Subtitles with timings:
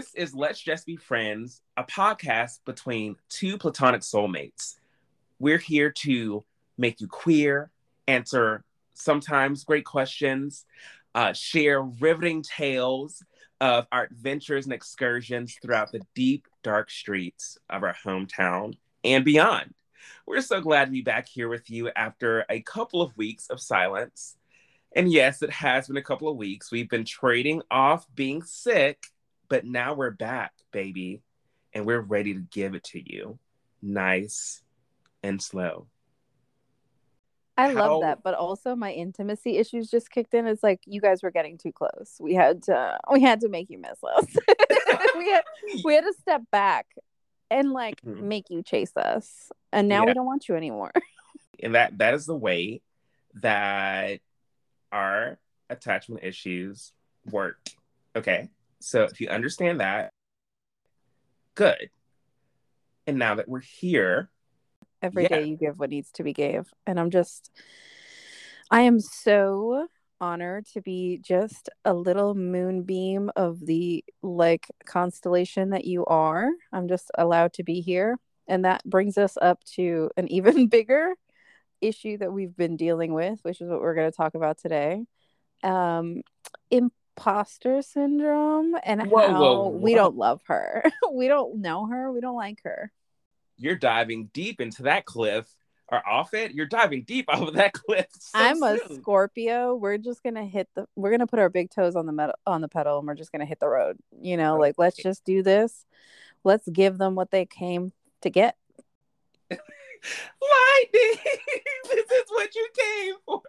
[0.00, 4.76] this is Let's Just Be Friends, a podcast between two platonic soulmates.
[5.38, 6.42] We're here to
[6.78, 7.70] make you queer,
[8.08, 10.64] answer sometimes great questions,
[11.14, 13.22] uh, share riveting tales
[13.60, 19.74] of our adventures and excursions throughout the deep, dark streets of our hometown and beyond.
[20.26, 23.60] We're so glad to be back here with you after a couple of weeks of
[23.60, 24.38] silence.
[24.96, 26.72] And yes, it has been a couple of weeks.
[26.72, 29.04] We've been trading off being sick,
[29.50, 31.20] but now we're back, baby,
[31.74, 33.38] and we're ready to give it to you
[33.82, 34.62] nice
[35.22, 35.86] and slow.
[37.56, 40.46] I love that, but also my intimacy issues just kicked in.
[40.46, 42.16] It's like you guys were getting too close.
[42.18, 44.24] We had to we had to make you miss us.
[45.18, 45.42] we had
[45.84, 46.86] we had to step back
[47.50, 48.28] and like mm-hmm.
[48.28, 49.50] make you chase us.
[49.72, 50.06] And now yeah.
[50.06, 50.92] we don't want you anymore.
[51.62, 52.80] and that that is the way
[53.34, 54.20] that
[54.90, 56.92] our attachment issues
[57.30, 57.58] work.
[58.16, 58.48] Okay.
[58.80, 60.12] So if you understand that,
[61.54, 61.90] good.
[63.06, 64.30] And now that we're here,
[65.02, 65.28] every yeah.
[65.28, 66.68] day you give what needs to be gave.
[66.86, 67.50] And I'm just,
[68.70, 69.86] I am so
[70.20, 76.50] honored to be just a little moonbeam of the like constellation that you are.
[76.72, 78.18] I'm just allowed to be here.
[78.46, 81.14] And that brings us up to an even bigger
[81.80, 85.04] issue that we've been dealing with, which is what we're going to talk about today.
[85.62, 86.22] Um,
[87.20, 89.68] imposter syndrome and whoa, how whoa, whoa.
[89.68, 90.84] we don't love her.
[91.12, 92.10] we don't know her.
[92.10, 92.92] We don't like her
[93.60, 95.46] you're diving deep into that cliff
[95.88, 96.52] or off it.
[96.52, 98.06] You're diving deep off of that cliff.
[98.18, 98.80] So I'm soon.
[98.90, 99.74] a Scorpio.
[99.74, 100.86] We're just gonna hit the.
[100.96, 103.30] We're gonna put our big toes on the metal on the pedal, and we're just
[103.30, 103.98] gonna hit the road.
[104.20, 104.60] You know, okay.
[104.60, 105.84] like let's just do this.
[106.42, 108.56] Let's give them what they came to get.
[110.40, 111.24] Lightning,
[111.84, 113.42] this is what you came for.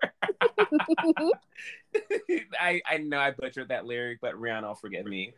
[2.60, 5.34] I I know I butchered that lyric, but Rihanna, forgive me.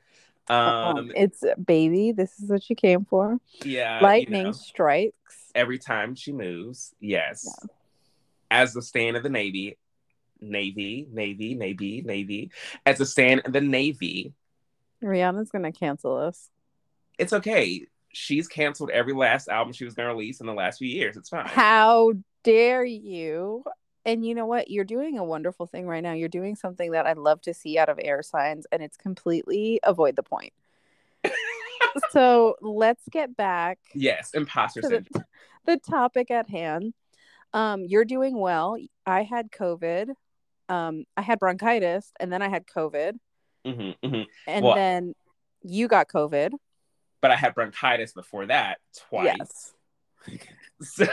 [0.48, 2.12] Um, um, it's baby.
[2.12, 3.40] This is what you came for.
[3.64, 4.00] Yeah.
[4.02, 6.94] Lightning you know, strikes every time she moves.
[7.00, 7.46] Yes.
[7.48, 7.68] Yeah.
[8.52, 9.78] As the stand of the Navy,
[10.42, 12.52] Navy, Navy, Navy, Navy.
[12.86, 14.34] As a stand in the Navy.
[15.02, 16.50] Rihanna's gonna cancel us.
[17.18, 17.88] It's okay.
[18.14, 21.18] She's canceled every last album she was gonna release in the last few years.
[21.18, 21.46] It's fine.
[21.46, 22.14] How
[22.44, 23.64] dare you?
[24.06, 24.70] and you know what?
[24.70, 26.14] You're doing a wonderful thing right now.
[26.14, 29.80] You're doing something that i'd love to see out of air signs and it's completely
[29.84, 30.54] avoid the point.
[32.10, 35.26] So let's get back yes imposter syndrome the,
[35.66, 36.92] the, topic at hand.
[37.54, 38.78] Um, you're doing well.
[39.06, 40.10] I had covid.
[40.70, 43.20] Um, i had bronchitis and then i had covid.
[43.64, 44.22] Mm-hmm, mm-hmm.
[44.48, 45.14] and well, then
[45.62, 46.54] you got covid
[47.24, 48.78] but i had bronchitis before that
[49.10, 49.74] twice yes
[50.82, 51.08] So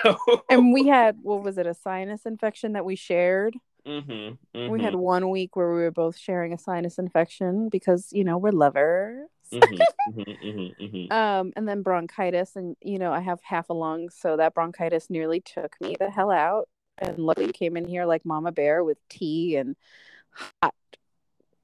[0.48, 3.54] and we had what was it a sinus infection that we shared.
[3.87, 4.69] Mm-hmm, mm-hmm.
[4.69, 5.03] We had mm-hmm.
[5.03, 9.28] one week where we were both sharing a sinus infection because you know we're lovers.
[9.53, 14.10] mm-hmm, mm-hmm, mm-hmm, um, and then bronchitis, and you know I have half a lung,
[14.10, 16.69] so that bronchitis nearly took me the hell out.
[16.98, 19.77] And luckily, came in here like Mama Bear with tea and
[20.31, 20.75] hot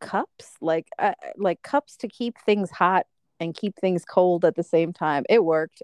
[0.01, 3.07] cups, like uh, like cups to keep things hot
[3.41, 5.25] and keep things cold at the same time.
[5.29, 5.83] It worked.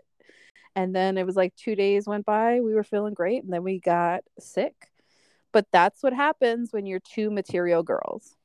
[0.75, 3.63] And then it was like two days went by, we were feeling great, and then
[3.63, 4.75] we got sick.
[5.53, 8.37] But that's what happens when you're two material girls.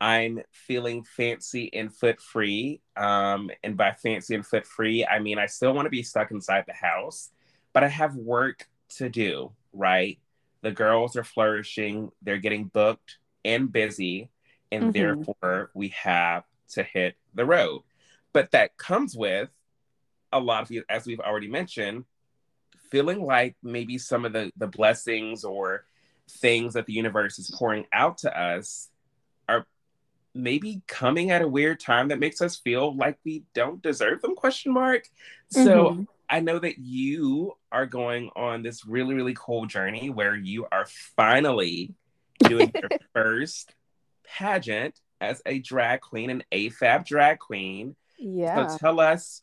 [0.00, 2.80] I'm feeling fancy and foot free.
[2.96, 6.30] Um, and by fancy and foot free, I mean I still want to be stuck
[6.30, 7.30] inside the house,
[7.72, 10.18] but I have work to do, right?
[10.62, 14.30] The girls are flourishing, they're getting booked and busy,
[14.72, 14.92] and mm-hmm.
[14.92, 17.82] therefore we have to hit the road.
[18.32, 19.50] But that comes with
[20.32, 22.04] a lot of you, as we've already mentioned,
[22.90, 25.84] feeling like maybe some of the the blessings or
[26.28, 28.88] things that the universe is pouring out to us
[29.48, 29.66] are
[30.34, 34.36] maybe coming at a weird time that makes us feel like we don't deserve them
[34.36, 35.04] question mark
[35.54, 35.64] mm-hmm.
[35.64, 40.66] so i know that you are going on this really really cool journey where you
[40.70, 40.86] are
[41.16, 41.94] finally
[42.38, 43.74] doing your first
[44.24, 49.42] pageant as a drag queen an afab drag queen yeah so tell us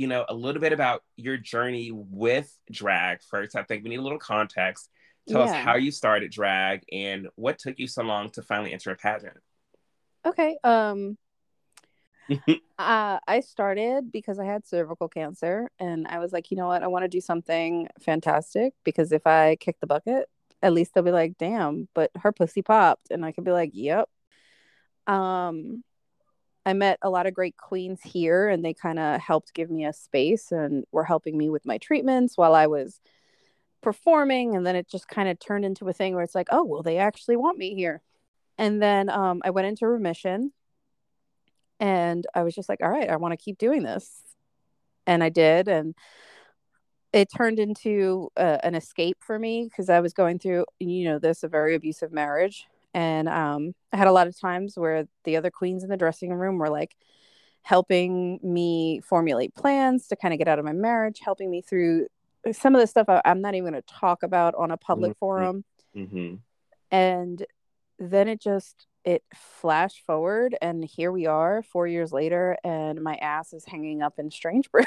[0.00, 3.54] you know, a little bit about your journey with drag first.
[3.54, 4.88] I think we need a little context.
[5.28, 5.58] Tell yeah.
[5.58, 8.96] us how you started drag and what took you so long to finally enter a
[8.96, 9.36] pageant.
[10.26, 10.56] Okay.
[10.64, 11.18] Um
[12.78, 16.82] uh, I started because I had cervical cancer and I was like, you know what,
[16.82, 20.30] I want to do something fantastic because if I kick the bucket,
[20.62, 23.10] at least they'll be like, damn, but her pussy popped.
[23.10, 24.08] And I could be like, yep.
[25.06, 25.84] Um
[26.66, 29.84] I met a lot of great queens here and they kind of helped give me
[29.86, 33.00] a space and were helping me with my treatments while I was
[33.82, 36.64] performing and then it just kind of turned into a thing where it's like, "Oh,
[36.64, 38.02] well they actually want me here."
[38.58, 40.52] And then um, I went into remission
[41.78, 44.22] And I was just like, all right, I want to keep doing this.
[45.06, 45.68] And I did.
[45.68, 45.94] And
[47.12, 51.18] it turned into uh, an escape for me because I was going through, you know,
[51.18, 52.66] this a very abusive marriage.
[52.92, 56.32] And um, I had a lot of times where the other queens in the dressing
[56.32, 56.96] room were like
[57.62, 62.06] helping me formulate plans to kind of get out of my marriage, helping me through
[62.52, 65.12] some of the stuff I, am not even going to talk about on a public
[65.12, 65.18] mm-hmm.
[65.18, 65.64] forum.
[65.94, 66.34] Mm-hmm.
[66.90, 67.46] And
[67.98, 73.14] then it just it flashed forward, and here we are, four years later, and my
[73.14, 74.84] ass is hanging up in Strange Brew.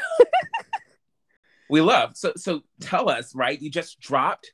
[1.70, 2.62] we love so so.
[2.80, 3.60] Tell us, right?
[3.60, 4.54] You just dropped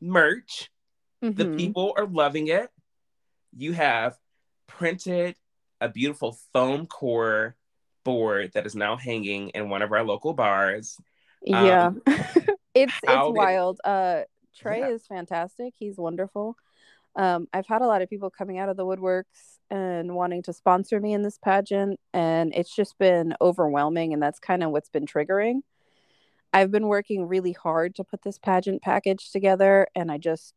[0.00, 0.70] merch.
[1.22, 1.36] Mm-hmm.
[1.36, 2.68] The people are loving it.
[3.54, 4.16] You have
[4.66, 5.36] printed
[5.80, 7.56] a beautiful foam core
[8.04, 10.96] board that is now hanging in one of our local bars.
[11.42, 11.86] Yeah.
[11.86, 12.02] Um,
[12.74, 13.80] it's it's wild.
[13.84, 14.22] Uh
[14.56, 14.88] Trey yeah.
[14.88, 15.74] is fantastic.
[15.76, 16.56] He's wonderful.
[17.14, 20.52] Um, I've had a lot of people coming out of the woodworks and wanting to
[20.52, 24.90] sponsor me in this pageant, and it's just been overwhelming, and that's kind of what's
[24.90, 25.60] been triggering.
[26.52, 30.54] I've been working really hard to put this pageant package together, and I just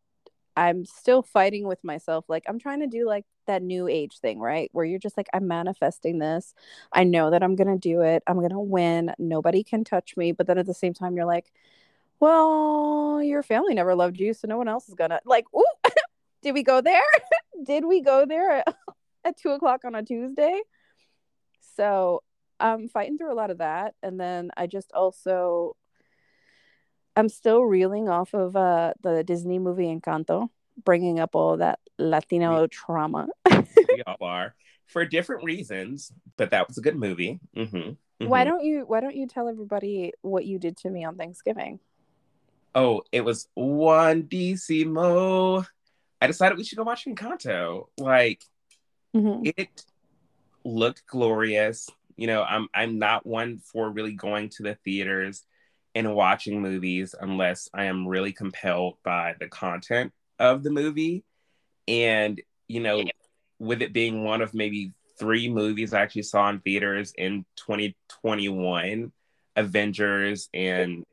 [0.60, 2.26] I'm still fighting with myself.
[2.28, 4.70] Like, I'm trying to do like that new age thing, right?
[4.74, 6.54] Where you're just like, I'm manifesting this.
[6.92, 8.24] I know that I'm going to do it.
[8.28, 9.14] I'm going to win.
[9.18, 10.34] Nobody can touch me.
[10.34, 11.50] But then at the same time, you're like,
[12.20, 14.34] well, your family never loved you.
[14.34, 15.22] So no one else is going to.
[15.24, 15.64] Like, ooh,
[16.44, 17.02] did we go there?
[17.64, 18.76] did we go there at,
[19.24, 20.62] at two o'clock on a Tuesday?
[21.78, 22.22] So
[22.60, 23.96] I'm fighting through a lot of that.
[24.04, 25.78] And then I just also
[27.19, 30.48] I'm still reeling off of uh, the Disney movie Encanto,
[30.86, 33.27] bringing up all that Latino we, trauma.
[33.51, 34.56] we all are
[34.88, 37.42] for different reasons, but that was a good movie.
[37.57, 38.27] Mm-hmm, mm-hmm.
[38.27, 41.81] Why don't you Why don't you tell everybody what you did to me on Thanksgiving?
[42.74, 45.65] Oh, it was one DC Mo.
[46.22, 47.88] I decided we should go watch Encanto.
[47.98, 48.42] Like
[49.13, 49.51] mm-hmm.
[49.57, 49.83] it
[50.63, 51.89] looked glorious.
[52.15, 55.44] You know, I'm I'm not one for really going to the theaters
[56.00, 61.25] and watching movies unless I am really compelled by the content of the movie.
[61.88, 63.04] And, you know,
[63.60, 69.12] with it being one of maybe three movies I actually saw in theaters in 2021,
[69.57, 71.04] Avengers and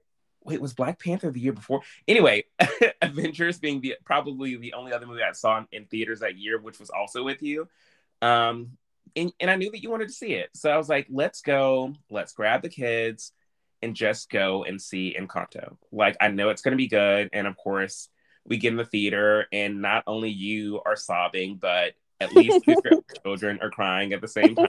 [0.44, 1.80] wait, was Black Panther the year before?
[2.06, 2.44] Anyway,
[3.02, 6.60] Avengers being the probably the only other movie I saw in, in theaters that year,
[6.60, 7.68] which was also with you.
[8.22, 8.76] Um,
[9.16, 10.50] and, and I knew that you wanted to see it.
[10.54, 13.32] So I was like, let's go, let's grab the kids
[13.82, 15.76] and just go and see Encanto.
[15.92, 18.08] Like I know it's going to be good, and of course
[18.44, 22.76] we get in the theater, and not only you are sobbing, but at least your
[23.22, 24.68] children are crying at the same time.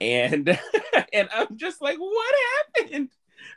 [0.00, 0.48] And
[1.12, 2.34] and I'm just like, what
[2.76, 3.10] happened?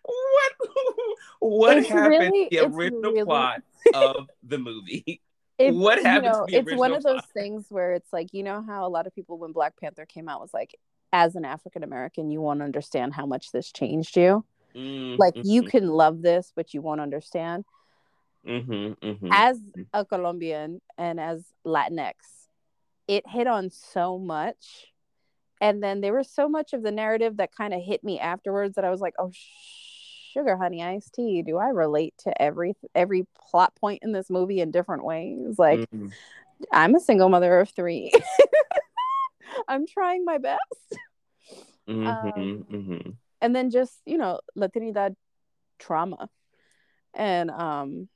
[0.03, 0.69] What
[1.39, 2.31] what it's happened?
[2.33, 3.25] Really, the original really...
[3.25, 3.61] plot
[3.93, 5.21] of the movie.
[5.57, 6.35] It, what happened?
[6.49, 9.07] You know, it's one of those things where it's like you know how a lot
[9.07, 10.75] of people when Black Panther came out was like
[11.13, 14.45] as an African American, you won't understand how much this changed you.
[14.75, 15.19] Mm-hmm.
[15.19, 15.69] Like you mm-hmm.
[15.69, 17.65] can love this, but you won't understand.
[18.47, 19.29] Mm-hmm, mm-hmm.
[19.31, 19.59] As
[19.93, 22.13] a Colombian and as Latinx,
[23.07, 24.87] it hit on so much.
[25.59, 28.75] And then there was so much of the narrative that kind of hit me afterwards
[28.75, 29.31] that I was like, oh,
[30.33, 31.41] sugar honey iced tea.
[31.41, 35.57] Do I relate to every every plot point in this movie in different ways?
[35.57, 36.09] Like, mm-hmm.
[36.71, 38.11] I'm a single mother of three.
[39.67, 40.97] I'm trying my best.
[41.87, 43.09] Mm-hmm, um, mm-hmm.
[43.41, 45.15] And then just you know Latinidad
[45.79, 46.29] trauma,
[47.13, 48.09] and um,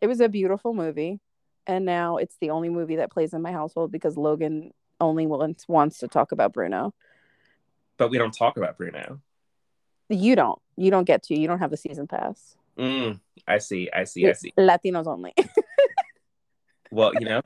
[0.00, 1.20] it was a beautiful movie.
[1.68, 5.66] And now it's the only movie that plays in my household because Logan only wants
[5.68, 6.94] wants to talk about Bruno.
[7.96, 9.20] But we don't talk about Bruno.
[10.08, 10.60] You don't.
[10.76, 11.38] You don't get to.
[11.38, 12.56] You don't have the season pass.
[12.78, 13.90] Mm, I see.
[13.92, 14.28] I see.
[14.28, 14.52] I see.
[14.58, 15.34] Latinos only.
[16.90, 17.42] well, you know,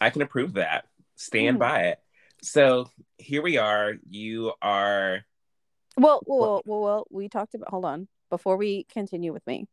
[0.00, 0.86] I can approve that.
[1.16, 1.60] Stand mm.
[1.60, 1.98] by it.
[2.42, 3.94] So here we are.
[4.08, 5.24] You are.
[5.96, 7.70] Well, well, well, well, we talked about.
[7.70, 8.08] Hold on.
[8.30, 9.66] Before we continue with me,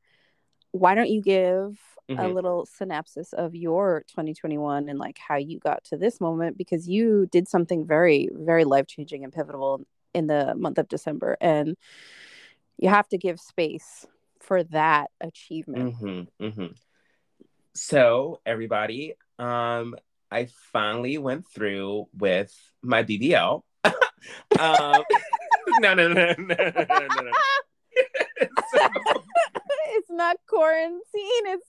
[0.72, 1.79] why don't you give
[2.10, 2.19] mm-hmm.
[2.19, 6.57] a little synopsis of your 2021 and like how you got to this moment?
[6.57, 11.38] Because you did something very, very life changing and pivotal in the month of December,
[11.41, 11.75] and
[12.77, 14.05] you have to give space
[14.39, 15.95] for that achievement.
[15.95, 16.74] Mm-hmm, mm-hmm.
[17.74, 19.95] So, everybody, um,
[20.32, 23.63] I finally went through with my BBL.
[23.84, 25.03] um,
[25.79, 27.32] no, no, no, no, no, no, no.
[28.74, 28.88] so,
[29.89, 31.01] it's not quarantine.
[31.12, 31.67] It's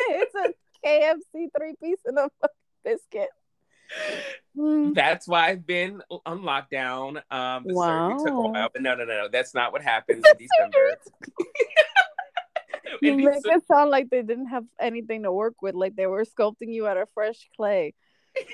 [0.00, 0.52] it's a
[0.84, 2.30] KFC three piece and a
[2.84, 3.30] biscuit.
[4.94, 7.22] That's why I've been on lockdown.
[7.30, 8.10] Um, the wow.
[8.10, 9.28] surgery took a while, but no, no, no, no.
[9.28, 10.96] That's not what happens in December
[13.02, 16.24] you make it sound like they didn't have anything to work with, like they were
[16.24, 17.94] sculpting you out of fresh clay.
[18.36, 18.44] yes.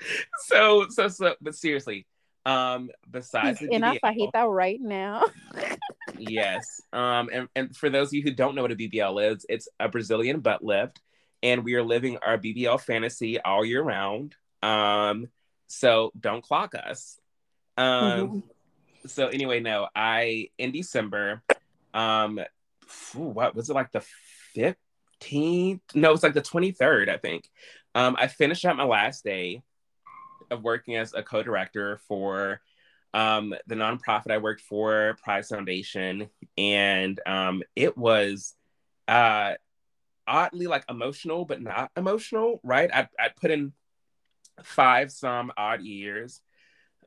[0.38, 2.06] so so so but seriously
[2.46, 5.24] um besides enough BBL, i hate that right now
[6.18, 9.44] yes um and, and for those of you who don't know what a bbl is
[9.48, 11.00] it's a brazilian butt lift
[11.42, 15.28] and we are living our bbl fantasy all year round um
[15.66, 17.18] so don't clock us
[17.76, 18.38] um mm-hmm.
[19.06, 21.42] so anyway no i in december
[21.94, 22.40] um
[23.14, 24.04] what was it like the
[25.22, 27.48] 15th no it's like the 23rd i think
[27.94, 29.62] um i finished out my last day
[30.50, 32.60] of working as a co-director for
[33.12, 38.54] um, the nonprofit I worked for, Pride Foundation, and um, it was
[39.08, 39.54] uh,
[40.26, 42.60] oddly like emotional, but not emotional.
[42.62, 42.90] Right?
[42.92, 43.72] I I put in
[44.62, 46.40] five some odd years,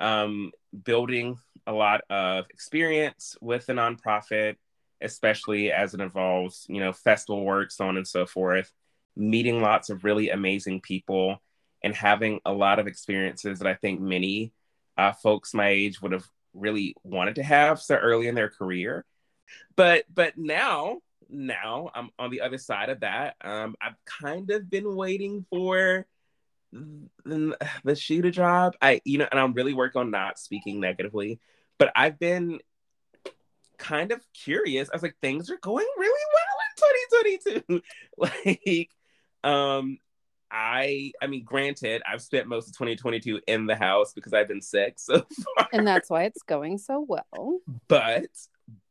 [0.01, 0.51] um,
[0.83, 4.55] building a lot of experience with the nonprofit,
[5.03, 8.71] especially as it involves you know festival work, so on and so forth.
[9.15, 11.41] Meeting lots of really amazing people
[11.83, 14.53] and having a lot of experiences that I think many
[14.97, 19.05] uh, folks my age would have really wanted to have so early in their career.
[19.75, 23.35] But but now now I'm on the other side of that.
[23.41, 26.05] Um, I've kind of been waiting for
[26.71, 28.75] the, the shoe to drop.
[28.81, 31.39] I you know, and I'm really working on not speaking negatively,
[31.77, 32.59] but I've been
[33.83, 34.89] kind of curious.
[34.89, 37.81] I was like, things are going really well in 2022.
[38.17, 38.89] like,
[39.43, 39.97] um,
[40.49, 44.61] I I mean, granted, I've spent most of 2022 in the house because I've been
[44.61, 45.25] sick so
[45.57, 45.67] far.
[45.73, 47.59] And that's why it's going so well.
[47.87, 48.27] But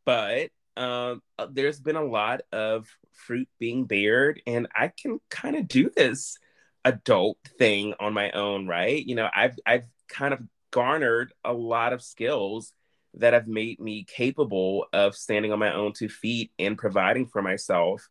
[0.05, 5.55] but um uh, there's been a lot of fruit being bared and I can kind
[5.55, 6.39] of do this
[6.85, 9.05] adult thing on my own, right?
[9.05, 10.41] You know, I've I've kind of
[10.73, 12.73] garnered a lot of skills
[13.15, 17.43] that have made me capable of standing on my own two feet and providing for
[17.43, 18.09] myself.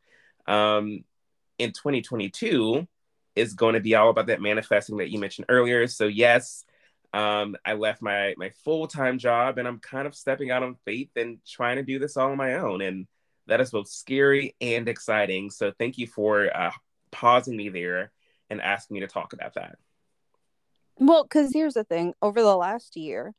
[0.48, 1.03] Um
[1.58, 2.88] in 2022,
[3.36, 5.88] is going to be all about that manifesting that you mentioned earlier.
[5.88, 6.65] So yes,
[7.13, 10.75] um, I left my my full time job and I'm kind of stepping out on
[10.86, 13.08] faith and trying to do this all on my own, and
[13.48, 15.50] that is both scary and exciting.
[15.50, 16.72] So thank you for uh,
[17.12, 18.12] pausing me there
[18.50, 19.77] and asking me to talk about that.
[20.98, 23.34] Well, because here's the thing: over the last year,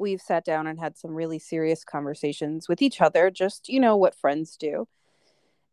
[0.00, 3.96] we've sat down and had some really serious conversations with each other, just you know
[3.96, 4.88] what friends do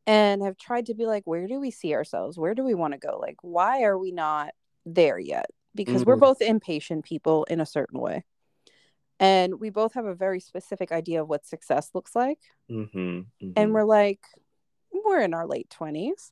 [0.08, 2.94] and have tried to be like where do we see ourselves where do we want
[2.94, 4.54] to go like why are we not
[4.86, 6.10] there yet because mm-hmm.
[6.10, 8.24] we're both impatient people in a certain way
[9.20, 12.40] and we both have a very specific idea of what success looks like
[12.72, 12.98] mm-hmm.
[12.98, 13.52] Mm-hmm.
[13.56, 14.22] and we're like
[15.06, 16.32] we're in our late 20s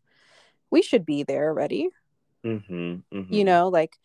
[0.71, 1.89] we should be there already
[2.43, 3.33] mm-hmm, mm-hmm.
[3.33, 3.97] you know like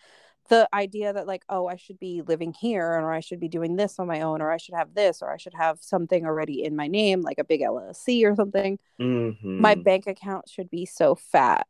[0.50, 3.76] the idea that like oh i should be living here or i should be doing
[3.76, 6.64] this on my own or i should have this or i should have something already
[6.64, 9.61] in my name like a big llc or something mm-hmm.
[9.61, 11.66] my bank account should be so fat.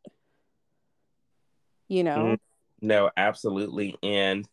[1.87, 2.17] You know?
[2.17, 2.39] Mm,
[2.81, 4.47] no absolutely and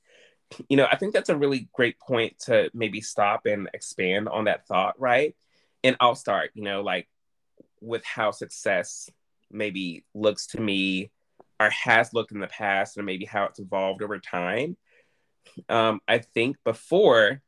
[0.69, 4.45] you know i think that's a really great point to maybe stop and expand on
[4.45, 5.35] that thought right?
[5.83, 7.09] And i'll start you know like
[7.81, 9.09] with how success
[9.51, 11.11] maybe looks to me
[11.61, 14.77] or has looked in the past and maybe how it's evolved over time.
[15.69, 17.43] Um, I think before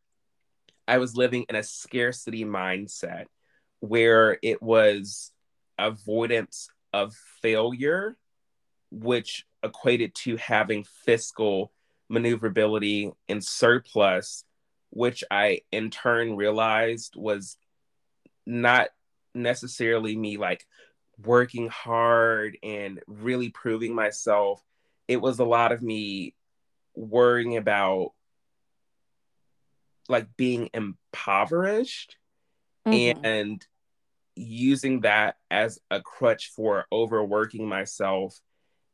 [0.88, 3.26] I was living in a scarcity mindset
[3.80, 5.32] where it was
[5.78, 8.16] avoidance of failure,
[8.90, 11.72] which equated to having fiscal
[12.08, 14.44] maneuverability and surplus,
[14.90, 17.56] which I in turn realized was
[18.46, 18.88] not
[19.34, 20.66] necessarily me like
[21.24, 24.62] working hard and really proving myself,
[25.08, 26.34] it was a lot of me
[26.94, 28.12] worrying about
[30.08, 32.16] like being impoverished
[32.86, 33.24] mm-hmm.
[33.24, 33.66] and
[34.34, 38.40] using that as a crutch for overworking myself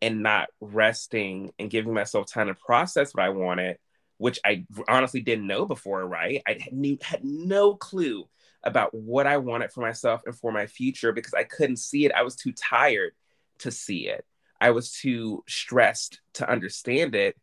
[0.03, 3.79] and not resting and giving myself time to process what I wanted,
[4.19, 6.43] which I honestly didn't know before, right?
[6.47, 8.29] I had, knew, had no clue
[8.65, 12.13] about what I wanted for myself and for my future because I couldn't see it.
[12.13, 13.13] I was too tired
[13.59, 14.25] to see it.
[14.61, 17.37] I was too stressed to understand it.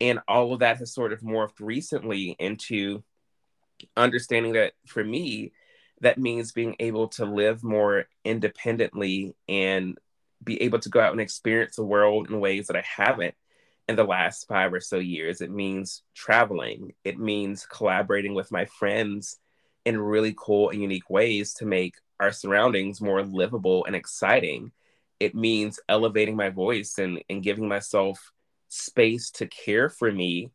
[0.00, 3.02] And all of that has sort of morphed recently into
[3.96, 5.52] understanding that for me,
[6.00, 9.96] that means being able to live more independently and
[10.42, 13.34] be able to go out and experience the world in ways that I haven't
[13.88, 15.40] in the last five or so years.
[15.40, 19.38] It means traveling, it means collaborating with my friends
[19.84, 24.72] in really cool and unique ways to make our surroundings more livable and exciting.
[25.18, 28.32] It means elevating my voice and, and giving myself
[28.68, 30.50] space to care for me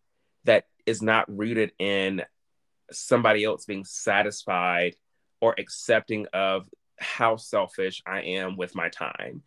[0.45, 2.23] that is not rooted in
[2.91, 4.95] somebody else being satisfied
[5.41, 6.67] or accepting of
[6.97, 9.43] how selfish I am with my time.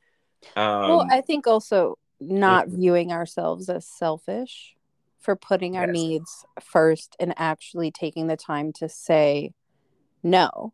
[0.57, 2.77] Um, well, I think also not mm-hmm.
[2.77, 4.77] viewing ourselves as selfish
[5.19, 5.93] for putting our Yes.
[5.93, 9.53] needs first and actually taking the time to say
[10.23, 10.73] no.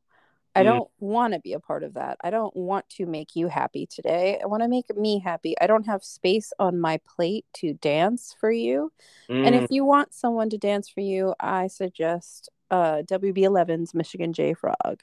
[0.55, 0.65] I Mm.
[0.65, 2.17] don't want to be a part of that.
[2.25, 4.41] I don't want to make you happy today.
[4.43, 5.55] I want to make me happy.
[5.61, 8.91] I don't have space on my plate to dance for you.
[9.29, 14.33] And Mm, if you want someone to dance for you, I suggest uh, WB11's Michigan
[14.33, 15.03] J Frog.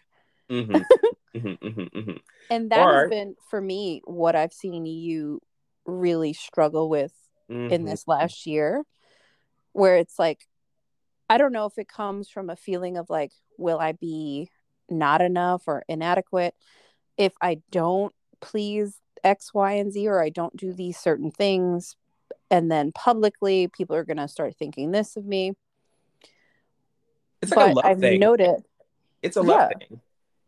[0.49, 0.83] mhm,
[1.35, 2.19] mhm, mhm, mhm.
[2.49, 5.39] And that Or- has been for me what I've seen you
[5.85, 7.13] really struggle with
[7.49, 7.85] in Mhm.
[7.85, 8.83] this last year,
[9.73, 10.47] where it's like,
[11.29, 14.49] I don't know if it comes from a feeling of like, will I be
[14.89, 16.53] not enough or inadequate
[17.17, 21.95] if I don't please X, Y, and Z, or I don't do these certain things.
[22.51, 25.53] And then publicly, people are going to start thinking this of me.
[27.41, 28.19] It's like a love I've thing.
[28.19, 28.63] noted,
[29.21, 29.69] it's a love Yeah.
[29.79, 30.01] thing.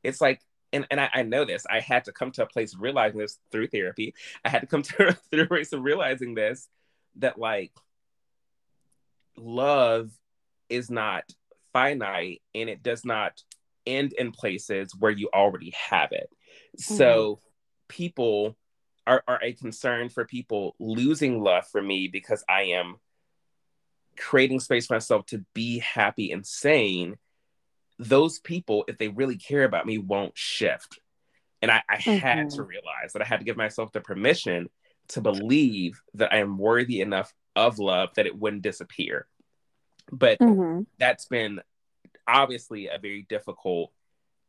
[0.03, 0.41] It's like,
[0.72, 1.65] and, and I, I know this.
[1.70, 4.13] I had to come to a place realizing this through therapy.
[4.44, 6.67] I had to come to through a place of realizing this
[7.17, 7.72] that like
[9.38, 10.12] love
[10.69, 11.24] is not
[11.74, 13.41] finite and it does not
[13.86, 16.29] end in places where you already have it.
[16.77, 17.41] So mm-hmm.
[17.89, 18.57] people
[19.05, 22.95] are, are a concern for people losing love for me because I am
[24.17, 27.17] creating space for myself to be happy and sane
[28.00, 31.00] those people, if they really care about me, won't shift.
[31.62, 32.55] And I, I had mm-hmm.
[32.57, 34.69] to realize that I had to give myself the permission
[35.10, 39.27] to believe that I am worthy enough of love that it wouldn't disappear.
[40.12, 40.86] But Mhm.
[41.00, 41.62] that's been
[42.28, 43.92] obviously a very difficult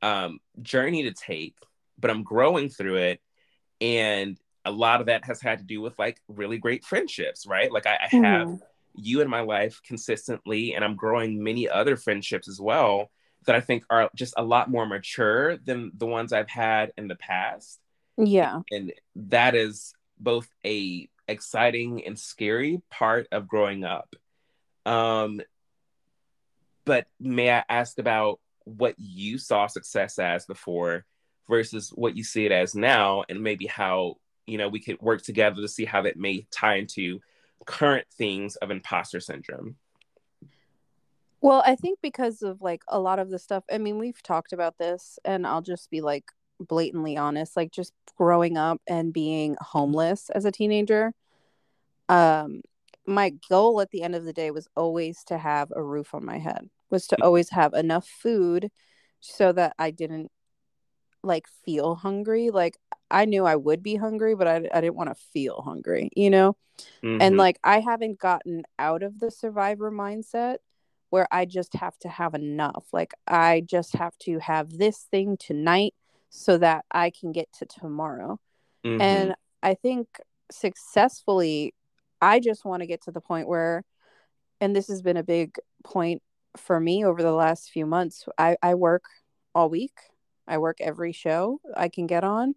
[0.02, 1.56] um, journey to take,
[1.98, 3.20] but I'm growing through it.
[3.80, 7.70] And a lot of that has had to do with like really great friendships, right?
[7.72, 8.60] Like I, I have Mhm.
[8.94, 13.10] you in my life consistently, and I'm growing many other friendships as well
[13.46, 17.08] that I think are just a lot more mature than the ones I've had in
[17.08, 17.80] the past.
[18.16, 18.62] yeah.
[18.70, 24.14] And that is both a exciting and scary part of growing up.
[24.86, 25.42] Um,
[26.86, 31.04] but may I ask about what you saw success as before
[31.48, 35.22] versus what you see it as now, and maybe how you know we could work
[35.22, 37.20] together to see how that may tie into
[37.66, 39.76] current things of imposter syndrome.
[41.40, 44.52] Well, I think because of like a lot of the stuff, I mean, we've talked
[44.52, 46.24] about this, and I'll just be like
[46.60, 51.12] blatantly honest, like just growing up and being homeless as a teenager.
[52.08, 52.62] Um,
[53.06, 56.24] my goal at the end of the day was always to have a roof on
[56.24, 58.70] my head, was to always have enough food
[59.20, 60.30] so that I didn't
[61.22, 62.50] like feel hungry.
[62.50, 62.78] Like
[63.10, 66.30] I knew I would be hungry, but I, I didn't want to feel hungry, you
[66.30, 66.56] know?
[67.20, 67.38] and Mhm.
[67.38, 70.58] like i haven't gotten out of the survivor mindset
[71.10, 75.36] where i just have to have enough like i just have to have this thing
[75.38, 75.94] tonight
[76.30, 78.38] so that i can get to tomorrow
[78.84, 79.00] Mhm.
[79.00, 80.06] and i think
[80.50, 81.74] successfully
[82.20, 83.84] i just want to get to the point where
[84.60, 86.22] and this has been a big point
[86.56, 89.04] for me over the last few months i, I work
[89.54, 89.92] all week.
[90.46, 92.54] I work every show i can get on.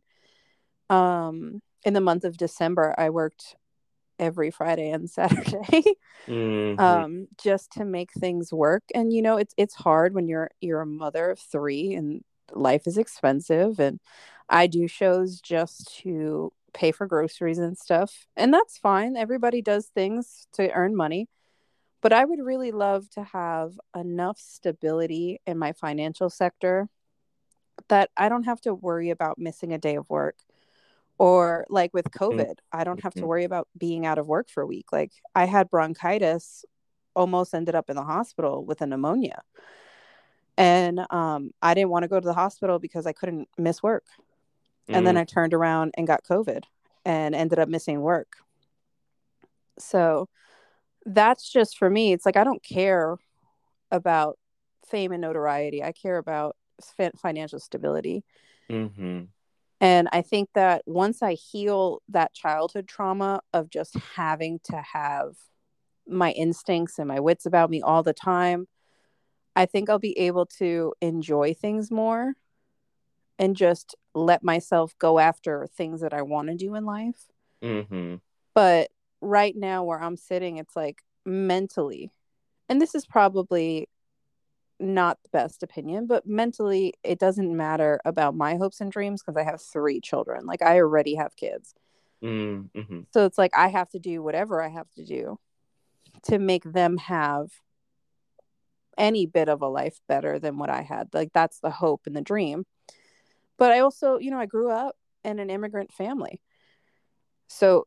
[0.89, 3.55] Um in the month of december i worked
[4.19, 5.83] every friday and saturday
[6.27, 6.79] Mhm.
[6.79, 8.83] um just to make things work.
[8.93, 12.87] And you know it's it's hard when you're you're a mother of 3 and life
[12.87, 13.79] is expensive.
[13.79, 13.99] And
[14.49, 19.15] I do shows just to pay for groceries and stuff and that's fine.
[19.17, 21.27] Everybody does things to earn money.
[22.01, 26.87] But I would really love to have enough stability in my financial sector
[27.89, 30.37] that I don't have to worry about missing a day of work.
[31.17, 33.27] Or like with covid i don't have to Mhm.
[33.27, 34.93] worry about being out of work for a week.
[34.93, 36.63] Like i had bronchitis
[37.15, 39.41] almost ended up in the hospital with a pneumonia.
[40.57, 44.05] And um, i didn't want to go to the hospital because i couldn't miss work
[44.89, 45.19] and then Mm.
[45.19, 46.63] i turned around and got covid
[47.05, 48.37] and ended up missing work
[49.77, 50.27] so
[51.05, 53.17] that's just for me it's like i don't care
[53.91, 54.37] about
[54.85, 56.55] fame and notoriety i care about
[57.17, 58.23] financial stability
[58.69, 59.27] Mhm.
[59.81, 65.35] and I think that once I heal that childhood trauma of just having to have
[66.07, 68.67] my instincts and my wits about me all the time,
[69.55, 72.33] I think I'll be able to enjoy things more
[73.39, 77.27] and just let myself go after things that I want to do in life.
[77.61, 78.21] Mhm.
[78.53, 78.91] But
[79.21, 82.11] right now, where I'm sitting, it's like mentally,
[82.67, 83.87] and this is probably
[84.79, 89.37] not the best opinion, but mentally, it doesn't matter about my hopes and dreams because
[89.37, 90.45] I have three children.
[90.45, 91.75] Like, I already have kids.
[92.23, 93.05] Mm, mhm.
[93.11, 95.39] So it's like I have to do whatever I have to do
[96.23, 97.49] to make them have
[98.97, 101.09] any bit of a life better than what I had.
[101.13, 102.65] Like, that's the hope and the dream.
[103.59, 106.41] But I also, you know, I grew up in an immigrant family.
[107.47, 107.85] So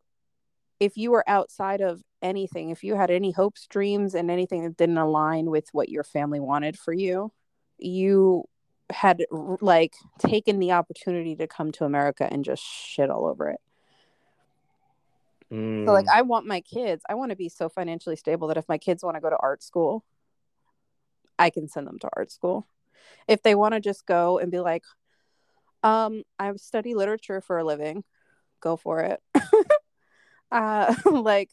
[0.79, 4.77] if you were outside of anything, if you had any hopes, dreams, and anything that
[4.77, 7.33] didn't align with what your family wanted for you,
[7.79, 8.45] you
[8.91, 9.25] had
[9.61, 13.61] like taken the opportunity to come to America and just shit all over it.
[15.51, 15.87] Mm.
[15.87, 18.69] So like I want my kids, I want to be so financially stable that if
[18.69, 20.05] my kids want to go to art school,
[21.39, 22.67] I can send them to art school.
[23.27, 24.85] If they want to just go and be like,
[25.83, 28.05] um, I study literature for a living,
[28.61, 29.21] go for it.
[30.53, 31.51] uh like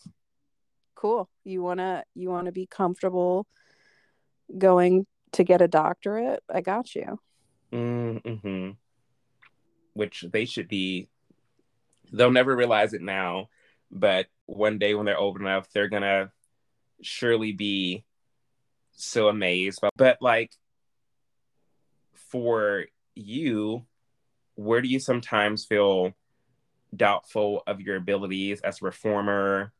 [0.95, 1.29] cool.
[1.43, 3.47] You want to you want to be comfortable
[4.55, 6.43] going to get a doctorate?
[6.53, 7.19] I got you.
[7.71, 8.71] Mm-hmm.
[9.93, 11.07] Which they should be.
[12.11, 13.49] They'll never realize it now,
[13.91, 16.31] but one day when they're old enough, they're gonna
[17.01, 18.03] surely be
[18.93, 19.79] so amazed.
[19.95, 20.51] But like
[22.31, 23.85] for you,
[24.59, 26.13] where do you sometimes feel
[26.93, 29.71] doubtful of your abilities as a reformer,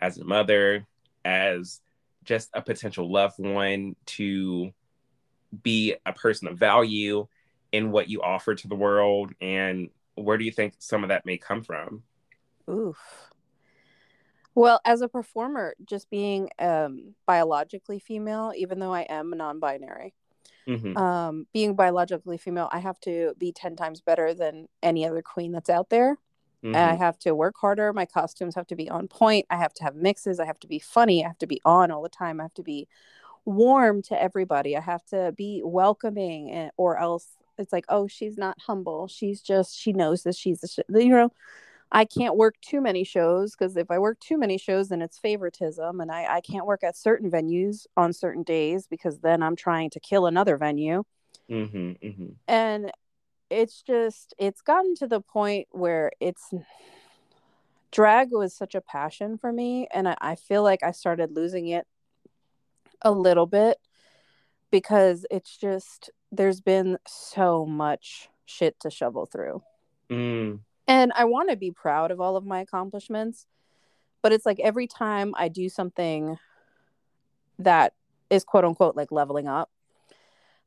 [0.00, 0.86] as a mother,
[1.24, 1.80] as
[2.22, 4.70] just a potential loved one to
[5.64, 7.26] be a person of value
[7.72, 9.32] in what you offer to the world?
[9.40, 12.04] And where do you think some of that may come from?
[12.70, 12.96] Oof.
[14.54, 20.14] Well as a performer just being um, biologically female even though i am non-binary
[20.68, 20.96] mm-hmm.
[20.96, 25.52] um, being biologically female i have to be 10 times better than any other queen
[25.52, 26.18] that's out there.
[26.64, 26.74] Mm-hmm.
[26.74, 27.92] i have to work harder.
[27.92, 29.46] My costumes have to be on point.
[29.48, 30.40] I have to have mixes.
[30.40, 31.24] I have to be funny.
[31.24, 32.40] I have to be on all the time.
[32.40, 32.88] I have to be
[33.44, 34.76] warm to everybody.
[34.76, 37.28] I have to be welcoming eh, or else
[37.58, 39.06] it's like oh she's not humble.
[39.06, 40.80] She's just she knows that she's a sh-.
[40.88, 41.32] you know
[41.92, 45.18] i can't work too many shows because if i work too many shows then it's
[45.18, 49.56] favoritism and I, I can't work at certain venues on certain days because then i'm
[49.56, 51.04] trying to kill another venue
[51.50, 52.26] mm-hmm, mm-hmm.
[52.46, 52.90] and
[53.50, 56.52] it's just it's gotten to the point where it's
[57.90, 61.68] drag was such a passion for me and I, I feel like i started losing
[61.68, 61.86] it
[63.02, 63.78] a little bit
[64.70, 69.62] because it's just there's been so much shit to shovel through.
[70.10, 70.60] Mm.
[70.88, 73.46] And I want to be proud of all of my accomplishments,
[74.22, 76.38] but it's like every time I do something
[77.58, 77.92] that
[78.30, 79.70] is quote unquote like leveling up,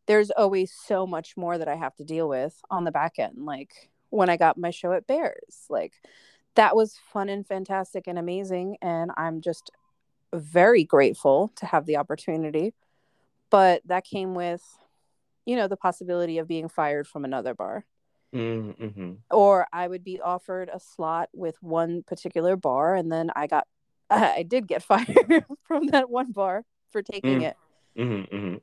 [0.05, 3.45] there's always so much more that I have to deal with on the back end.
[3.45, 5.93] Like when I got my show at Bears, like
[6.55, 8.77] that was fun and fantastic and amazing.
[8.81, 9.71] And I'm just
[10.33, 12.73] very grateful to have the opportunity.
[13.49, 14.63] But that came with
[15.45, 17.85] you know, the possibility of being fired from another bar.
[18.33, 19.13] Mm-hmm.
[19.29, 23.67] Or I would be offered a slot with one particular bar, and then I got,
[24.09, 27.43] I did get fired from that one bar for taking mm-hmm.
[27.43, 27.57] it.
[27.97, 28.55] Mm-hmm.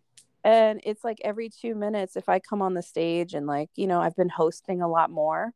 [0.44, 3.86] And it's like every two minutes, if I come on the stage and, like, you
[3.86, 5.52] know, I've been hosting a lot more.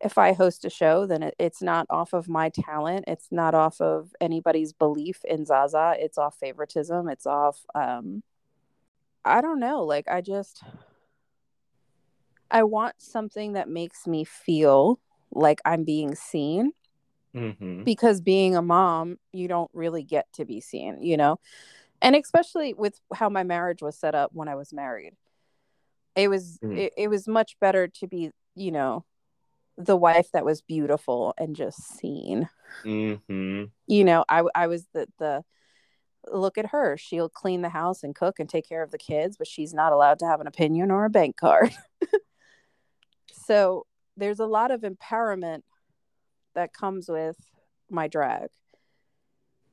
[0.00, 3.06] If I host a show, then it, it's not off of my talent.
[3.08, 5.96] It's not off of anybody's belief in Zaza.
[5.98, 7.08] It's off favoritism.
[7.08, 8.22] It's off um,
[9.24, 9.84] I don't know.
[9.84, 10.62] Like, I just,
[12.54, 15.00] I want something that makes me feel
[15.32, 16.72] like I'm being seen.
[17.34, 17.82] Mm-hmm.
[17.82, 21.40] Because being a mom, you don't really get to be seen, you know?
[22.00, 25.14] And especially with how my marriage was set up when I was married.
[26.14, 26.78] It was mm-hmm.
[26.78, 29.04] it, it was much better to be, you know,
[29.76, 32.48] the wife that was beautiful and just seen.
[32.84, 33.64] Mm-hmm.
[33.88, 35.42] You know, I I was the the
[36.32, 36.96] look at her.
[36.96, 39.92] She'll clean the house and cook and take care of the kids, but she's not
[39.92, 41.72] allowed to have an opinion or a bank card.
[43.46, 45.62] so there's a lot of empowerment
[46.54, 47.36] that comes with
[47.90, 48.48] my drag.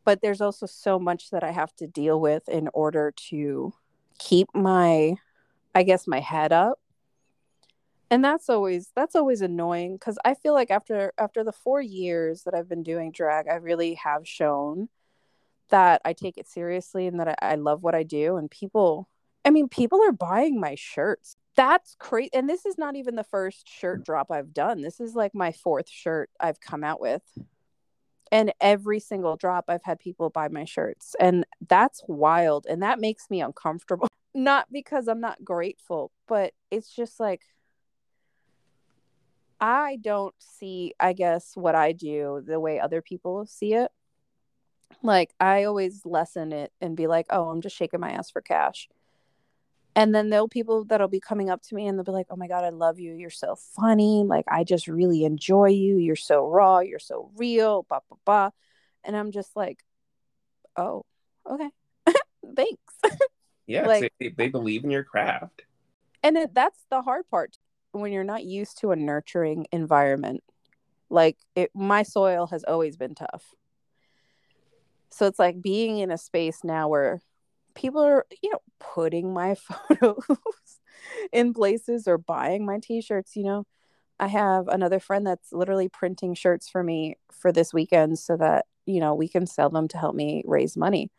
[0.03, 3.73] But there's also so much that I have to deal with in order to
[4.17, 5.15] keep my
[5.73, 6.79] I guess my head up.
[8.09, 12.43] And that's always that's always annoying cuz I feel like after after the 4 years
[12.43, 14.89] that I've been doing drag, I really have shown
[15.69, 18.37] that I take it seriously and that I, I love what I do.
[18.37, 19.07] And people,
[19.43, 21.37] I mean, people are buying my shirts.
[21.55, 22.29] That's crazy.
[22.33, 24.81] And this is not even the first shirt drop I've done.
[24.81, 27.23] This is like my fourth shirt I've come out with.
[28.31, 31.15] And every single drop, I've had people buy my shirts.
[31.19, 32.65] And that's wild.
[32.69, 34.07] And that makes me uncomfortable.
[34.33, 37.41] Not because I'm not grateful, but it's just like,
[39.59, 43.91] I don't see, I guess, what I do the way other people see it.
[45.03, 48.41] Like I always lessen it and be like, "Oh, I'm just shaking my ass for
[48.41, 48.87] cash."
[49.95, 52.35] And then there'll people that'll be coming up to me and they'll be like, "Oh
[52.35, 53.13] my god, I love you.
[53.13, 54.23] You're so funny.
[54.25, 55.97] Like I just really enjoy you.
[55.97, 56.79] You're so raw.
[56.79, 58.53] You're so real." Ba ba ba.
[59.03, 59.83] And I'm just like,
[60.77, 61.03] "Oh,
[61.49, 61.69] okay.
[62.55, 62.93] Thanks."
[63.67, 65.63] yeah, like, they, they believe in your craft.
[66.23, 67.57] And it, that's the hard part
[67.91, 70.43] when you're not used to a nurturing environment.
[71.09, 73.53] Like it, my soil has always been tough
[75.11, 77.21] So it's like being in a space now where
[77.73, 79.55] people are, you know, putting my
[79.89, 80.25] photos
[81.31, 83.65] in places or buying my t-shirts, you know.
[84.19, 88.67] I have another friend that's literally printing shirts for me for this weekend so that,
[88.85, 91.09] you know, we can sell them to help me raise money.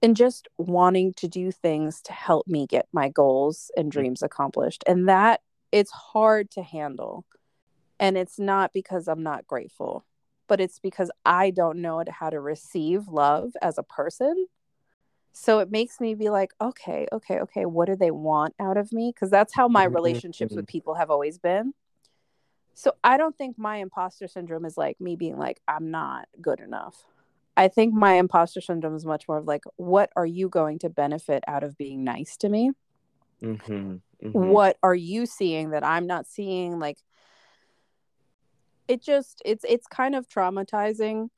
[0.00, 3.92] And just wanting to do things to help me get my goals and mm.
[3.92, 4.82] dreams accomplished.
[4.86, 5.42] And that
[5.72, 7.24] it's hard to handle.
[8.00, 10.04] And it's not because I'm not grateful,
[10.48, 14.46] but it's because I don't know how to receive love as a person.
[15.32, 18.92] So it makes me be like, okay, okay, okay, what do they want out of
[18.92, 19.12] me?
[19.14, 20.72] Because that's how my relationships with mm-hmm.
[20.72, 21.72] people have always been.
[22.74, 26.60] So I don't think my imposter syndrome is like me being like, I'm not good
[26.60, 27.04] enough.
[27.56, 30.90] I think my imposter syndrome is much more of like, what are you going to
[30.90, 32.72] benefit out of being nice to me?
[33.42, 34.30] Mm-hmm, mm-hmm.
[34.32, 36.78] What are you seeing that I'm not seeing?
[36.78, 36.98] Like,
[38.88, 41.28] it just it's it's kind of traumatizing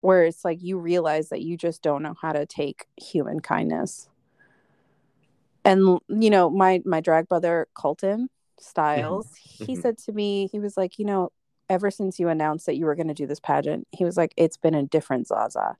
[0.00, 4.08] where it's like you realize that you just don't know how to take human kindness.
[5.64, 9.64] And you know my my drag brother colton styles mm-hmm.
[9.64, 9.82] he mm-hmm.
[9.82, 11.30] said to me he was like you know
[11.68, 14.32] ever since you announced that you were going to do this pageant he was like
[14.36, 15.76] it's been a different zaza.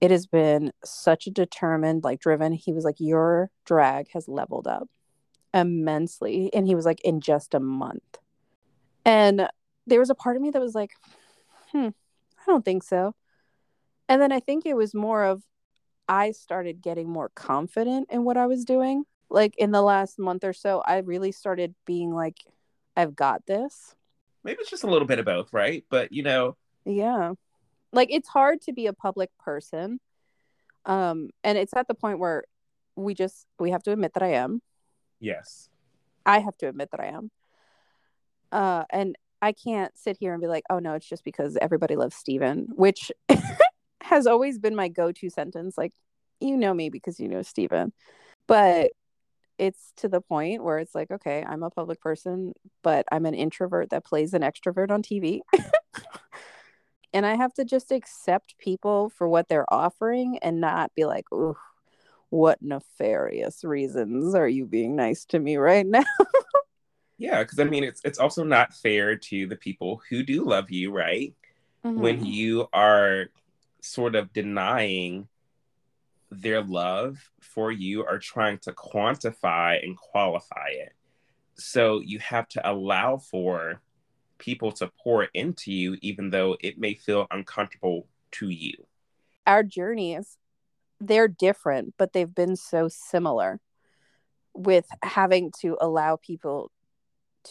[0.00, 2.52] It has been such a determined like driven.
[2.52, 4.88] He was like your drag has leveled up
[5.54, 8.18] immensely and he was like in just a month.
[9.04, 9.48] And
[9.86, 10.92] there was a part of me that was like
[11.72, 13.14] hmm i don't think so
[14.08, 15.42] and then i think it was more of
[16.08, 20.44] i started getting more confident in what i was doing like in the last month
[20.44, 22.38] or so, I really started being like,
[22.96, 23.94] I've got this.
[24.44, 25.84] Maybe it's just a little bit of both, right?
[25.90, 27.32] But you know, yeah,
[27.92, 29.98] like it's hard to be a public person,
[30.84, 32.44] um, and it's at the point where
[32.94, 34.60] we just we have to admit that I am.
[35.18, 35.68] Yes,
[36.24, 37.30] I have to admit that I am.
[38.52, 41.96] Uh, and I can't sit here and be like, oh no, it's just because everybody
[41.96, 43.10] loves Steven, which
[44.04, 45.76] has always been my go-to sentence.
[45.76, 45.92] Like,
[46.40, 47.92] you know me because you know Steven.
[48.46, 48.92] But
[49.58, 53.34] it's to the point where it's like, okay, I'm a public person, but I'm an
[53.34, 55.40] introvert that plays an extrovert on TV.
[57.12, 61.30] and I have to just accept people for what they're offering and not be like,
[61.32, 61.56] ooh,
[62.30, 66.02] what nefarious reasons are you being nice to me right now?
[67.18, 70.70] yeah, because I mean, it's it's also not fair to the people who do love
[70.70, 71.32] you, right?
[71.84, 72.00] Mm-hmm.
[72.00, 73.26] When you are
[73.84, 75.28] sort of denying
[76.30, 80.92] their love for you are trying to quantify and qualify it.
[81.56, 83.80] So you have to allow for
[84.38, 88.72] people to pour into you, even though it may feel uncomfortable to you.
[89.46, 90.38] Our journeys,
[90.98, 93.60] they're different, but they've been so similar
[94.54, 96.72] with having to allow people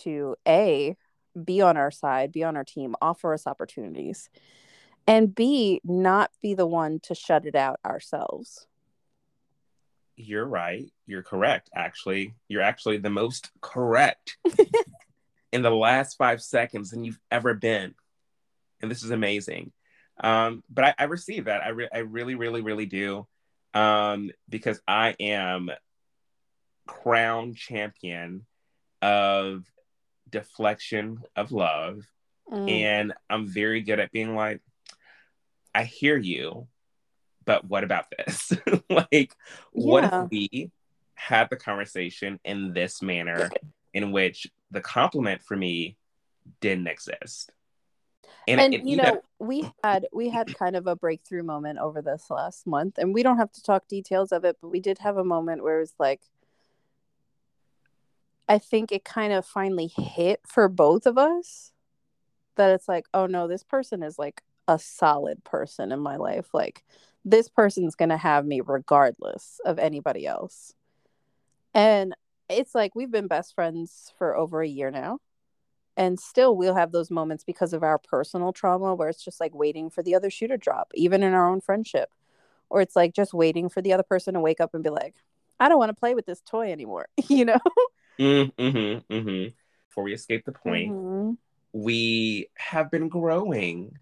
[0.01, 0.97] to A,
[1.41, 4.29] be on our side, be on our team, offer us opportunities,
[5.07, 8.67] and B, not be the one to shut it out ourselves
[10.15, 10.91] you're right.
[11.05, 12.35] You're correct, actually.
[12.47, 14.37] You're actually the most correct
[15.51, 17.95] in the last five seconds than you've ever been.
[18.81, 19.71] And this is amazing.
[20.21, 21.63] Um, but I, I receive that.
[21.63, 23.27] I, re- I really, really, really do.
[23.73, 25.71] Um, because I am
[26.85, 28.45] crown champion
[29.01, 29.63] of
[30.29, 32.03] deflection of love.
[32.51, 32.69] Mm.
[32.69, 34.61] And I'm very good at being like,
[35.73, 36.67] I hear you
[37.45, 38.53] but what about this?
[38.89, 39.27] like, yeah.
[39.71, 40.71] what if we
[41.15, 43.49] had the conversation in this manner
[43.93, 45.97] in which the compliment for me
[46.61, 47.51] didn't exist?
[48.47, 51.79] And, and it, you know, know, we had we had kind of a breakthrough moment
[51.79, 54.81] over this last month, and we don't have to talk details of it, but we
[54.81, 56.21] did have a moment where it was like,
[58.49, 61.71] I think it kind of finally hit for both of us
[62.55, 66.47] that it's like, oh no, this person is like a solid person in my life.
[66.53, 66.83] Like
[67.25, 70.73] this person's going to have me regardless of anybody else.
[71.73, 72.15] And
[72.49, 75.19] it's like we've been best friends for over a year now.
[75.95, 79.53] And still, we'll have those moments because of our personal trauma where it's just like
[79.53, 82.09] waiting for the other shoe to drop, even in our own friendship.
[82.69, 85.13] Or it's like just waiting for the other person to wake up and be like,
[85.59, 87.59] I don't want to play with this toy anymore, you know?
[88.19, 89.49] Mm-hmm, mm-hmm.
[89.89, 91.33] Before we escape the point, mm-hmm.
[91.73, 93.99] we have been growing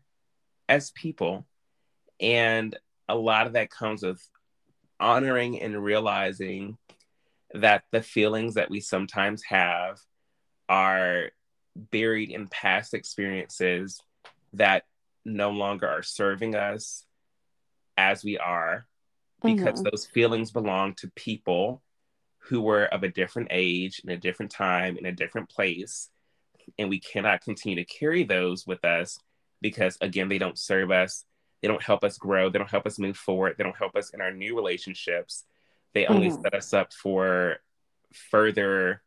[0.71, 1.45] as people.
[2.21, 2.77] And
[3.09, 4.25] a lot of that comes with
[5.01, 6.77] honoring and realizing
[7.53, 9.99] that the feelings that we sometimes have
[10.69, 11.31] are
[11.75, 13.99] buried in past experiences
[14.53, 14.83] that
[15.25, 17.05] no longer are serving us
[17.97, 18.87] as we are
[19.43, 19.89] because mm-hmm.
[19.91, 21.81] those feelings belong to people
[22.45, 26.09] who were of a different age in a different time in a different place
[26.77, 29.19] and we cannot continue to carry those with us
[29.61, 31.25] because again they don't serve us
[31.61, 32.49] They don't help us grow.
[32.49, 33.55] They don't help us move forward.
[33.57, 35.45] They don't help us in our new relationships.
[35.93, 36.41] They only mm-hmm.
[36.41, 37.57] set us up for
[38.31, 39.01] further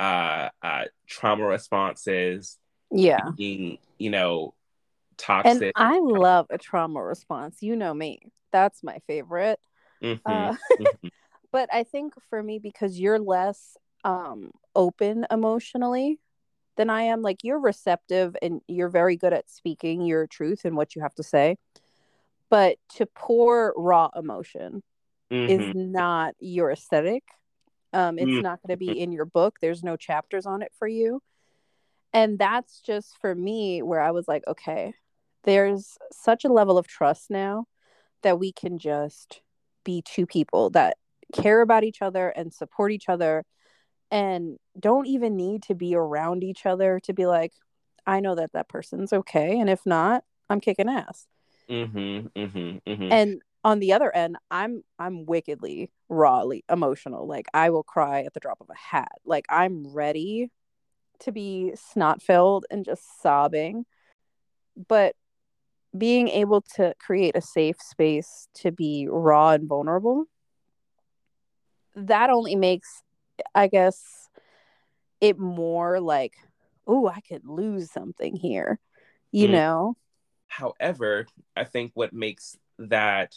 [0.00, 2.58] uh, uh, trauma responses.
[2.90, 3.30] Yeah.
[3.36, 4.54] Being, you know,
[5.16, 5.62] toxic.
[5.62, 7.58] And I love a trauma response.
[7.60, 8.20] You know me.
[8.52, 9.60] That's my favorite.
[10.02, 10.30] Mm-hmm.
[10.30, 11.08] Uh, mm-hmm.
[11.52, 16.18] but I think for me, because you're less um, open emotionally
[16.76, 20.76] than I am, like you're receptive and you're very good at speaking your truth and
[20.76, 21.56] what you have to say.
[22.50, 24.82] But to pour raw emotion
[25.30, 25.50] mm-hmm.
[25.50, 27.24] is not your aesthetic.
[27.92, 28.42] Um, it's mm-hmm.
[28.42, 29.58] not going to be in your book.
[29.60, 31.20] There's no chapters on it for you.
[32.12, 34.94] And that's just for me where I was like, okay,
[35.44, 37.66] there's such a level of trust now
[38.22, 39.40] that we can just
[39.84, 40.96] be two people that
[41.32, 43.44] care about each other and support each other
[44.14, 47.52] and don't even need to be around each other to be like
[48.06, 51.26] i know that that person's okay and if not i'm kicking ass.
[51.68, 53.12] Mm-hmm, mm-hmm, mm-hmm.
[53.12, 57.26] and on the other end i'm i'm wickedly rawly emotional.
[57.26, 59.12] Like i will cry at the drop of a hat.
[59.24, 60.50] Like i'm ready
[61.20, 63.84] to be snot filled and just sobbing.
[64.88, 65.16] But
[65.96, 70.26] being able to create a safe space to be raw and vulnerable
[71.96, 73.03] that only makes
[73.54, 74.28] i guess
[75.20, 76.34] it more like
[76.86, 78.78] oh i could lose something here
[79.32, 79.52] you mm.
[79.52, 79.96] know
[80.48, 83.34] however i think what makes that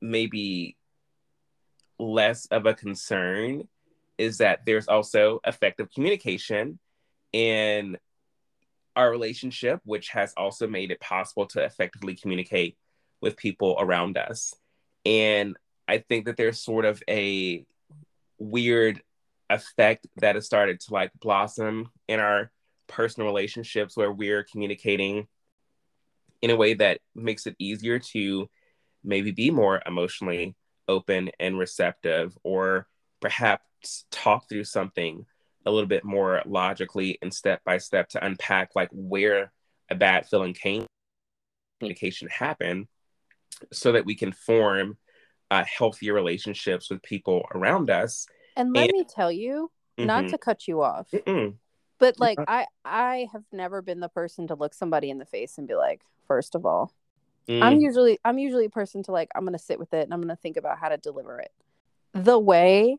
[0.00, 0.76] maybe
[1.98, 3.68] less of a concern
[4.18, 6.78] is that there's also effective communication
[7.32, 7.96] in
[8.94, 12.76] our relationship, which has also made it possible to effectively communicate
[13.20, 14.54] with people around us.
[15.06, 15.56] And
[15.88, 17.64] I think that there's sort of a
[18.42, 19.02] weird
[19.50, 22.50] effect that has started to like blossom in our
[22.88, 25.26] personal relationships where we're communicating
[26.40, 28.48] in a way that makes it easier to
[29.04, 30.54] maybe be more emotionally
[30.88, 32.86] open and receptive or
[33.20, 35.24] perhaps talk through something
[35.64, 39.52] a little bit more logically and step by step to unpack like where
[39.90, 40.84] a bad feeling came
[41.78, 42.86] communication happened
[43.72, 44.96] so that we can form
[45.52, 50.06] uh, healthier relationships with people around us and let and, me tell you mm-hmm.
[50.06, 51.54] not to cut you off Mm-mm.
[51.98, 55.58] but like i i have never been the person to look somebody in the face
[55.58, 56.92] and be like first of all
[57.48, 57.62] mm.
[57.62, 60.20] i'm usually i'm usually a person to like i'm gonna sit with it and i'm
[60.20, 61.52] gonna think about how to deliver it
[62.14, 62.96] the way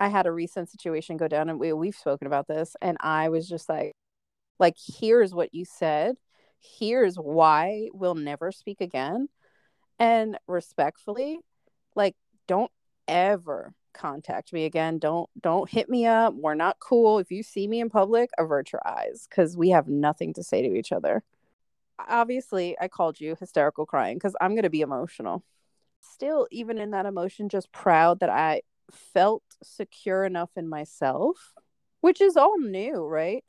[0.00, 3.28] I had a recent situation go down and we we've spoken about this and I
[3.28, 3.92] was just like
[4.58, 6.16] like here's what you said.
[6.60, 9.28] Here's why we'll never speak again.
[9.98, 11.38] And respectfully,
[11.94, 12.70] like don't
[13.08, 14.98] ever contact me again.
[14.98, 16.34] Don't don't hit me up.
[16.34, 17.18] We're not cool.
[17.18, 20.62] If you see me in public, avert your eyes cuz we have nothing to say
[20.62, 21.22] to each other.
[21.98, 25.44] Obviously, I called you hysterical crying cuz I'm going to be emotional.
[26.00, 31.54] Still even in that emotion just proud that I felt secure enough in myself,
[32.00, 33.44] which is all new, right?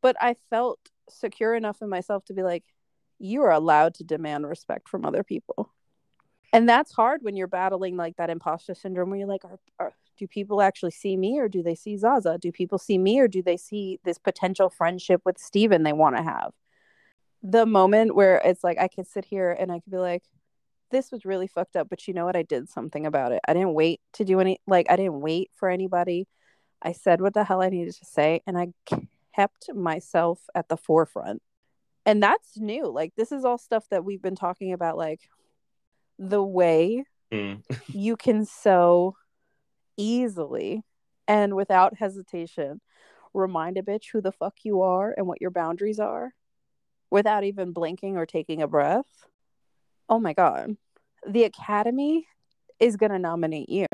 [0.00, 2.64] But I felt secure enough in myself to be like,
[3.18, 5.72] you are allowed to demand respect from other people.
[6.52, 9.92] And that's hard when you're battling like that imposter syndrome where you're like, are, are,
[10.16, 12.38] do people actually see me or do they see Zaza?
[12.38, 16.16] Do people see me or do they see this potential friendship with Steven they want
[16.16, 16.52] to have?
[17.42, 20.24] The moment where it's like I could sit here and I could be like,
[20.90, 22.36] this was really fucked up, but you know what?
[22.36, 23.40] I did something about it.
[23.46, 26.26] I didn't wait to do any, like, I didn't wait for anybody.
[26.80, 28.68] I said what the hell I needed to say, and I
[29.34, 31.42] kept myself at the forefront.
[32.06, 32.88] And that's new.
[32.88, 35.28] Like, this is all stuff that we've been talking about, like,
[36.18, 37.62] the way mm.
[37.88, 39.16] you can so
[39.96, 40.82] easily
[41.26, 42.80] and without hesitation.
[43.34, 46.32] Remind a bitch who the fuck you are and what your boundaries are
[47.10, 49.06] without even blinking or taking a breath.
[50.08, 50.76] Oh my god.
[51.26, 52.26] The academy
[52.80, 53.86] is going to nominate you.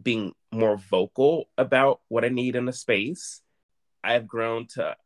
[0.00, 3.42] Being more vocal about what i need in a space.
[4.02, 4.96] I've grown to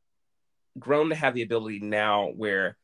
[0.78, 2.76] grown to have the ability now where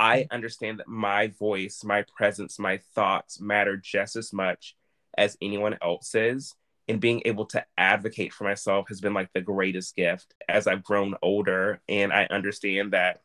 [0.00, 4.76] i understand that my voice my presence my thoughts matter just as much
[5.16, 6.54] as anyone else's
[6.88, 10.82] and being able to advocate for myself has been like the greatest gift as i've
[10.82, 13.20] grown older and i understand that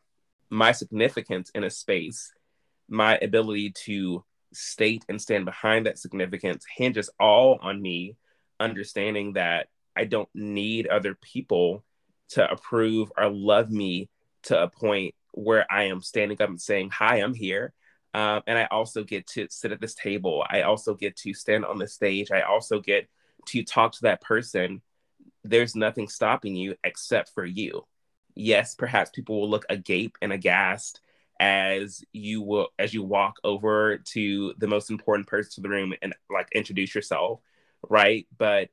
[0.50, 2.32] my significance in a space
[2.88, 8.16] my ability to state and stand behind that significance hinges all on me
[8.60, 11.84] understanding that I don't need other people
[12.30, 14.08] to approve or love me
[14.44, 17.72] to a point where I am standing up and saying, Hi, I'm here.
[18.14, 20.44] Um, and I also get to sit at this table.
[20.48, 22.30] I also get to stand on the stage.
[22.30, 23.08] I also get
[23.46, 24.80] to talk to that person.
[25.44, 27.84] There's nothing stopping you except for you.
[28.34, 31.00] Yes, perhaps people will look agape and aghast
[31.38, 35.94] as you will as you walk over to the most important person in the room
[36.00, 37.40] and like introduce yourself,
[37.88, 38.26] right?
[38.38, 38.70] But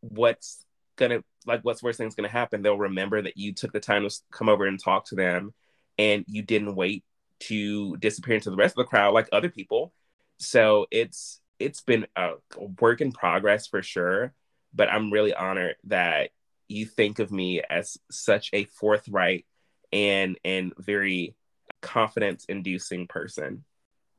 [0.00, 0.64] what's
[0.96, 2.62] gonna like what's worst thing's gonna happen?
[2.62, 5.54] They'll remember that you took the time to come over and talk to them,
[5.98, 7.04] and you didn't wait
[7.38, 9.92] to disappear into the rest of the crowd like other people.
[10.38, 12.32] So it's it's been a
[12.80, 14.32] work in progress for sure.
[14.74, 16.30] But I'm really honored that
[16.68, 19.46] you think of me as such a forthright
[19.92, 21.34] and and very
[21.80, 23.64] confidence inducing person.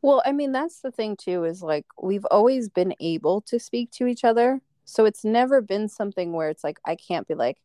[0.02, 3.92] Well, I mean, that's the thing too, is like we've always been able to speak
[3.92, 4.62] to each other.
[4.86, 7.58] So it's never been something where it's like, I can't be like,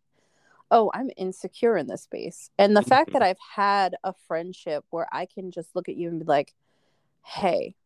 [0.72, 2.50] oh, I'm insecure in this space.
[2.58, 2.88] And the mm-hmm.
[2.88, 6.24] fact that I've had a friendship where I can just look at you and be
[6.24, 6.54] like,
[7.24, 7.76] hey,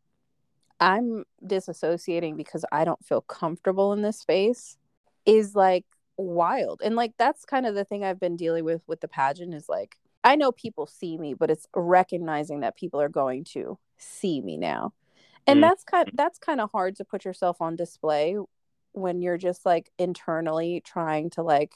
[0.79, 4.79] I'm disassociating because I don't feel comfortable in this space
[5.27, 5.85] is like
[6.17, 6.81] wild.
[6.83, 9.69] And like that's kind of the thing I've been dealing with with the pageant is
[9.69, 14.41] like I know people see me, but it's recognizing that people are going to see
[14.41, 14.93] me now.
[15.47, 15.63] And mm-hmm.
[15.63, 18.37] that's kind that's kind of hard to put yourself on display
[18.93, 21.73] when you're just like internally trying to like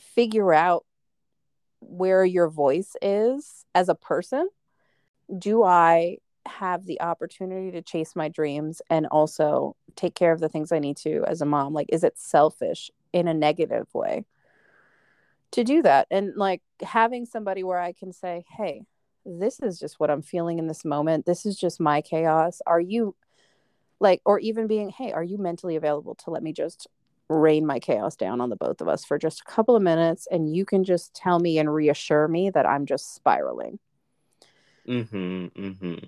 [0.00, 0.84] figure out
[1.80, 4.48] where your voice is as a person.
[5.36, 10.48] Do I have the opportunity to chase my dreams and also take care of the
[10.48, 11.72] things I need to as a mom?
[11.72, 14.24] Like, is it selfish in a negative way?
[15.52, 18.82] to do that and like having somebody where i can say hey
[19.24, 22.80] this is just what i'm feeling in this moment this is just my chaos are
[22.80, 23.14] you
[23.98, 26.86] like or even being hey are you mentally available to let me just
[27.30, 30.26] rain my chaos down on the both of us for just a couple of minutes
[30.30, 33.78] and you can just tell me and reassure me that i'm just spiraling.
[34.88, 36.04] Mm-hmm mm-hmm.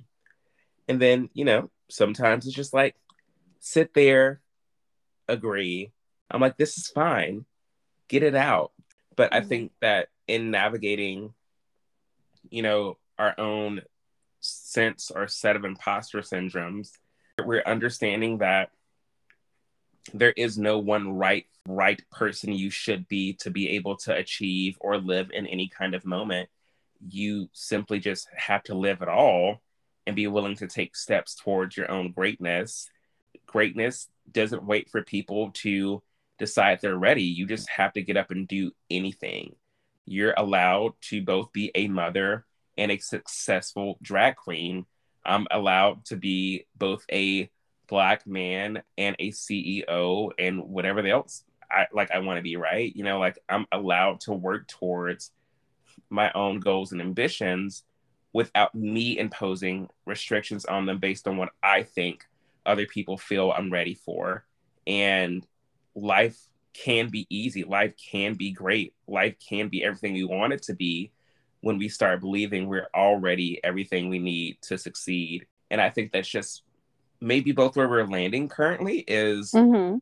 [0.89, 2.97] And then you know sometimes it's just like
[3.61, 4.41] sit there
[5.29, 5.93] agree.
[6.31, 7.45] I'm like this is fine.
[8.09, 8.73] Get it out.
[9.17, 9.49] But I mm-hmm.
[9.49, 11.35] think that in navigating,
[12.51, 13.83] you know, our own
[14.41, 16.91] sense or set of imposter syndromes,
[17.45, 18.71] we're understanding that
[20.13, 24.77] there is no one right right person you should be to be able to achieve
[24.81, 26.49] or live in any kind of moment.
[27.09, 29.61] You simply just have to live it all
[30.07, 32.89] and be willing to take steps towards your own greatness.
[33.47, 36.03] Greatness doesn't wait for people to
[36.39, 37.23] decide they're ready.
[37.23, 39.55] You just have to get up and do anything.
[40.05, 42.45] You're allowed to both be a mother
[42.77, 44.87] and a successful drag queen.
[45.25, 47.49] I'm allowed to be both a
[47.93, 52.91] black man and a CEO and whatever else I like I want to be, right?
[52.97, 55.31] You know, like I'm allowed to work towards
[56.09, 57.85] my own goals and ambitions
[58.33, 62.27] without me imposing restrictions on them based on what I think
[62.65, 64.47] other people feel I'm ready for.
[64.87, 65.47] And
[65.95, 66.39] life
[66.73, 67.63] can be easy.
[67.63, 68.95] Life can be great.
[69.07, 71.13] Life can be everything we want it to be
[71.61, 75.45] when we start believing we're already everything we need to succeed.
[75.71, 76.63] And I think that's just
[77.23, 79.99] maybe both where we're landing currently is mm-hmm.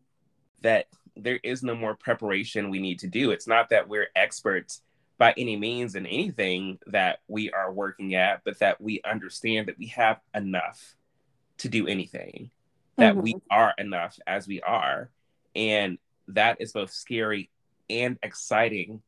[0.62, 3.30] that there is no more preparation we need to do.
[3.30, 4.82] It's not that we're experts
[5.18, 9.78] by any means in anything that we are working at, but that we understand that
[9.78, 10.96] we have enough
[11.58, 12.50] to do anything,
[12.96, 13.22] that mm-hmm.
[13.22, 15.10] we are enough as we are
[15.54, 15.98] and
[16.28, 17.50] that is both scary
[17.88, 19.02] and exciting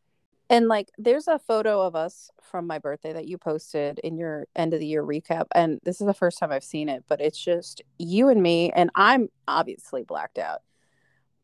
[0.52, 4.46] and like there's a photo of us from my birthday that you posted in your
[4.54, 7.20] end of the year recap and this is the first time i've seen it but
[7.20, 10.60] it's just you and me and i'm obviously blacked out.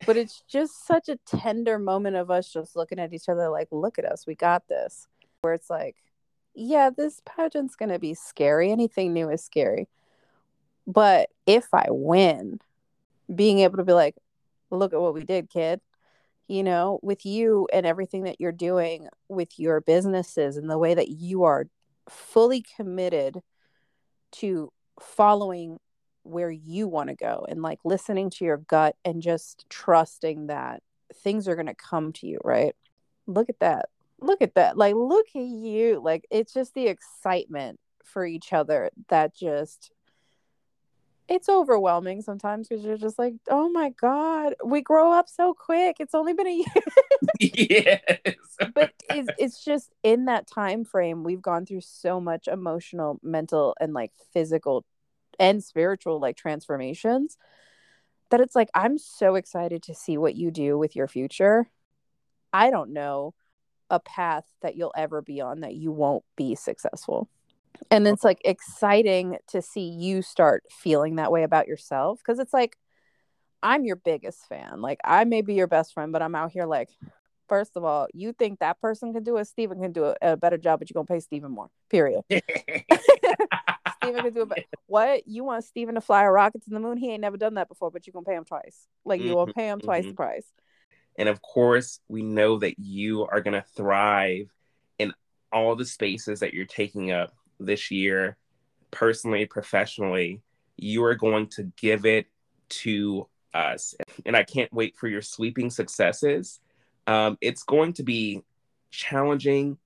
[0.07, 3.69] But it's just such a tender moment of us just looking at each other like
[3.71, 5.09] look at us we got this.
[5.41, 5.97] Where it's like
[6.55, 8.71] yeah this pageant's going to be scary.
[8.71, 9.89] Anything new is scary.
[10.87, 12.61] But if i win
[13.35, 14.17] being able to be like
[14.71, 15.81] look at what we did, kid.
[16.49, 20.95] You know, with you and everything that you're doing with your businesses and the way
[20.95, 21.67] that you are
[22.09, 23.43] fully committed
[24.33, 25.79] to following
[26.23, 30.83] where you want to go and like listening to your gut and just trusting that
[31.15, 32.75] things are going to come to you, right?
[33.27, 33.87] Look at that.
[34.21, 34.77] Look at that.
[34.77, 36.01] Like, look at you.
[36.03, 39.93] Like, it's just the excitement for each other that just
[41.29, 45.97] it's overwhelming sometimes because you're just like, oh my god, we grow up so quick.
[46.01, 46.51] It's only been a
[47.41, 48.01] year.
[48.01, 48.01] yes,
[48.75, 53.77] but it's, it's just in that time frame we've gone through so much emotional, mental,
[53.81, 54.85] and like physical
[55.39, 57.37] and spiritual like transformations
[58.31, 61.69] that it's like I'm so excited to see what you do with your future.
[62.53, 63.35] I don't know
[63.91, 67.29] a path that you'll ever be on that you won't be successful
[67.91, 72.53] and it's like exciting to see you start feeling that way about yourself because it's
[72.53, 72.77] like
[73.63, 76.67] i'm your biggest fan like i may be your best friend but i'm out here
[76.67, 76.91] like
[77.49, 80.37] First of all, you think that person can do it, Steven can do a, a
[80.37, 81.71] better job, but you're gonna pay Steven more.
[81.89, 82.21] Period.
[82.31, 84.67] Steven can do it.
[84.87, 86.99] What you want Steven to fly a rocket to the moon?
[86.99, 88.87] He ain't never done that before, but you're gonna pay him twice.
[89.05, 90.11] Like you gonna pay him twice mm-hmm.
[90.11, 90.47] the price.
[91.17, 94.51] And of course, we know that you are gonna thrive
[94.99, 95.15] in
[95.51, 98.37] all the spaces that you're taking up this year,
[98.91, 100.43] personally, professionally.
[100.77, 102.27] You are going to give it
[102.69, 103.95] to us.
[104.25, 106.61] And I can't wait for your sweeping successes.
[107.07, 108.43] Um, it's going to be
[108.91, 109.79] challenging,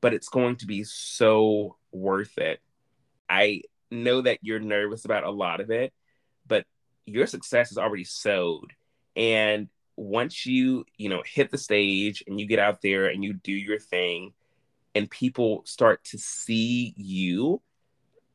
[0.00, 2.60] but it's going to be so worth it.
[3.28, 5.92] I know that you're nervous about a lot of it,
[6.46, 6.64] but
[7.04, 8.72] your success is already sowed.
[9.16, 13.34] And once you, you know, hit the stage and you get out there and you
[13.34, 14.32] do your thing
[14.94, 17.60] and people start to see you,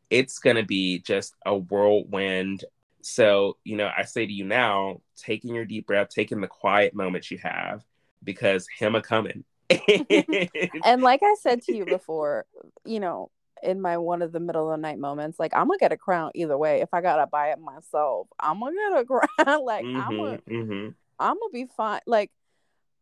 [0.09, 2.65] it's going to be just a whirlwind.
[3.01, 6.93] So, you know, I say to you now, taking your deep breath, taking the quiet
[6.93, 7.83] moments you have,
[8.23, 9.43] because him a coming.
[9.69, 12.45] and like I said to you before,
[12.85, 13.31] you know,
[13.63, 15.97] in my one of the middle of the night moments, like I'm gonna get a
[15.97, 16.81] crown either way.
[16.81, 19.65] If I gotta buy it myself, I'm gonna get a crown.
[19.65, 20.89] like mm-hmm, I'm gonna, mm-hmm.
[21.19, 22.01] I'm gonna be fine.
[22.05, 22.31] Like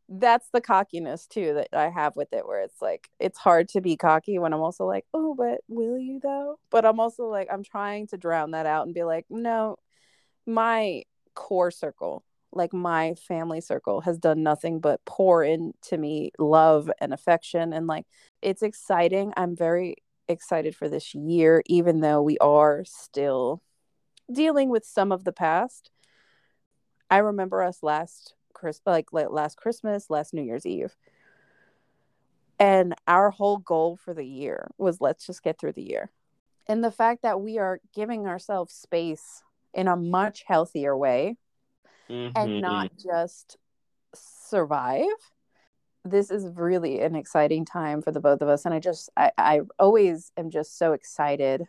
[0.08, 3.82] that's the cockiness too that I have with it, where it's like it's hard to
[3.82, 6.60] be cocky when I'm also like, oh, but will you though?
[6.70, 9.78] But I'm also like, I'm trying to drown that out and be like, no,
[10.46, 11.04] my
[11.34, 17.14] core circle like my family circle has done nothing but pour into me love and
[17.14, 18.06] affection and like
[18.42, 19.98] it's exciting i'm very
[20.28, 23.62] excited for this year, even though we are still
[24.32, 25.92] dealing with some of the past.
[27.10, 30.96] I remember us last Chris like, last Christmas, last New Year's Eve.
[32.58, 36.10] And our whole goal for the year was let's just get through the year.
[36.68, 39.44] And the fact that we are giving ourselves space
[39.74, 41.36] in a much healthier way
[42.10, 42.32] mm-hmm.
[42.36, 43.58] and not just
[44.16, 45.06] survive
[46.06, 49.32] this is really an exciting time for the both of us and i just i,
[49.38, 51.66] I always am just so excited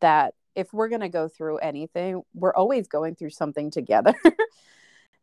[0.00, 4.14] that if we're going to go through anything we're always going through something together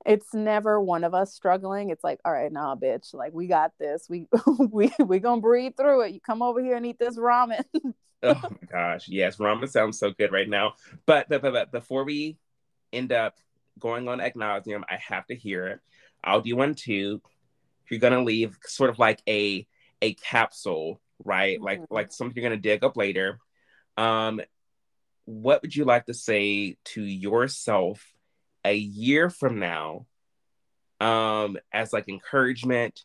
[0.08, 1.90] it's never one of us struggling.
[1.90, 4.08] It's like all right nah bitch like we got this.
[4.10, 4.28] We
[4.72, 6.14] we we gonna breathe through it.
[6.14, 7.64] You come over here and eat this ramen.
[7.76, 7.94] Oh
[8.24, 10.74] my gosh yes ramen sounds so good right now.
[11.06, 12.38] But, but, but, before we
[12.94, 13.36] end up
[13.78, 15.80] going on acknowledgement i have to hear it.
[16.24, 17.22] I'll do one too.
[17.90, 19.68] You're gonna leave sort of like a
[20.02, 21.58] a capsule, right?
[21.58, 21.66] Mm-hmm.
[21.66, 23.40] Like like something you're gonna dig up later.
[23.98, 24.42] Um,
[25.26, 28.14] what would you like to say to yourself
[28.68, 30.06] a year from now?
[31.00, 33.04] Um, as like encouragement,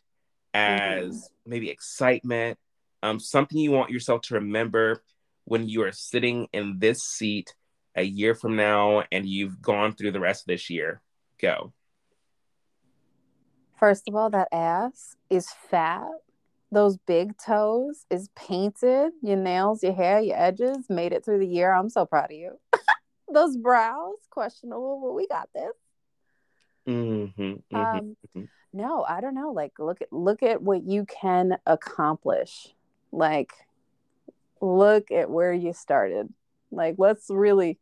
[0.53, 1.49] as mm-hmm.
[1.49, 2.57] maybe excitement,
[3.01, 5.03] um, something you want yourself to remember
[5.45, 7.53] when you are sitting in this seat
[7.95, 11.01] a year from now and you've gone through the rest of this year.
[11.39, 11.73] Go.
[13.79, 16.07] First of all, that ass is fat.
[16.71, 19.11] Those big toes is painted.
[19.21, 21.71] Your nails, your hair, your edges made it through the year.
[21.71, 22.59] I'm so proud of you.
[23.33, 25.73] Those brows, questionable, but we got this.
[26.87, 28.43] Mm-hmm, mm-hmm, um, mm-hmm.
[28.73, 29.51] No, I don't know.
[29.51, 32.73] Like, look at look at what you can accomplish.
[33.11, 33.51] Like,
[34.61, 36.33] look at where you started.
[36.71, 37.79] Like, let's really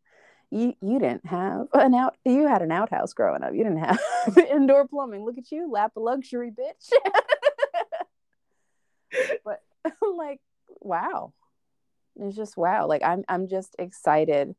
[0.52, 4.00] you you didn't have an out you had an outhouse growing up you didn't have
[4.52, 6.92] indoor plumbing look at you lap of luxury bitch
[9.46, 9.62] but
[10.16, 10.42] like
[10.82, 11.32] wow
[12.20, 14.54] it's just wow like i'm i'm just excited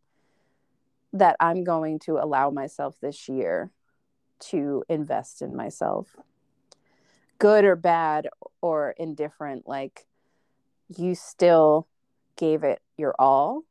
[1.12, 3.70] that i'm going to allow myself this year
[4.38, 6.16] to invest in myself
[7.38, 8.28] good or bad
[8.60, 10.06] or indifferent like
[10.96, 11.86] you still
[12.36, 13.64] gave it your all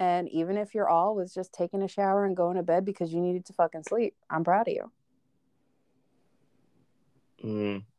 [0.00, 3.12] and even if your all was just taking a shower and going to bed because
[3.12, 4.90] you needed to fucking sleep, I'm proud of you.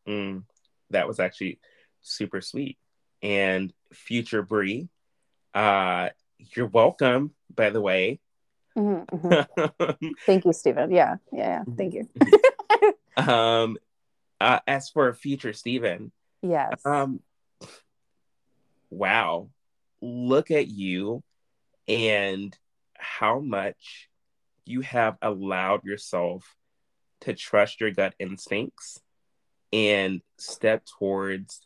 [0.07, 0.43] Mm.
[0.89, 1.59] That was actually
[2.01, 2.79] super sweet.
[3.21, 4.89] And future Brie,
[5.53, 8.19] uh, you're welcome, by the way.
[8.77, 10.07] Mm-hmm, mm-hmm.
[10.25, 10.91] thank you, Stephen.
[10.91, 11.75] Yeah, yeah, yeah.
[11.77, 12.07] Thank you.
[13.17, 13.77] um,
[14.39, 16.11] uh, as for future Stephen,
[16.41, 16.81] yes.
[16.85, 17.21] Um,
[18.89, 19.49] wow,
[20.01, 21.23] look at you
[21.87, 22.57] and
[22.97, 24.09] how much
[24.65, 26.55] you have allowed yourself
[27.21, 29.01] to trust your gut instincts
[29.73, 31.61] and step towards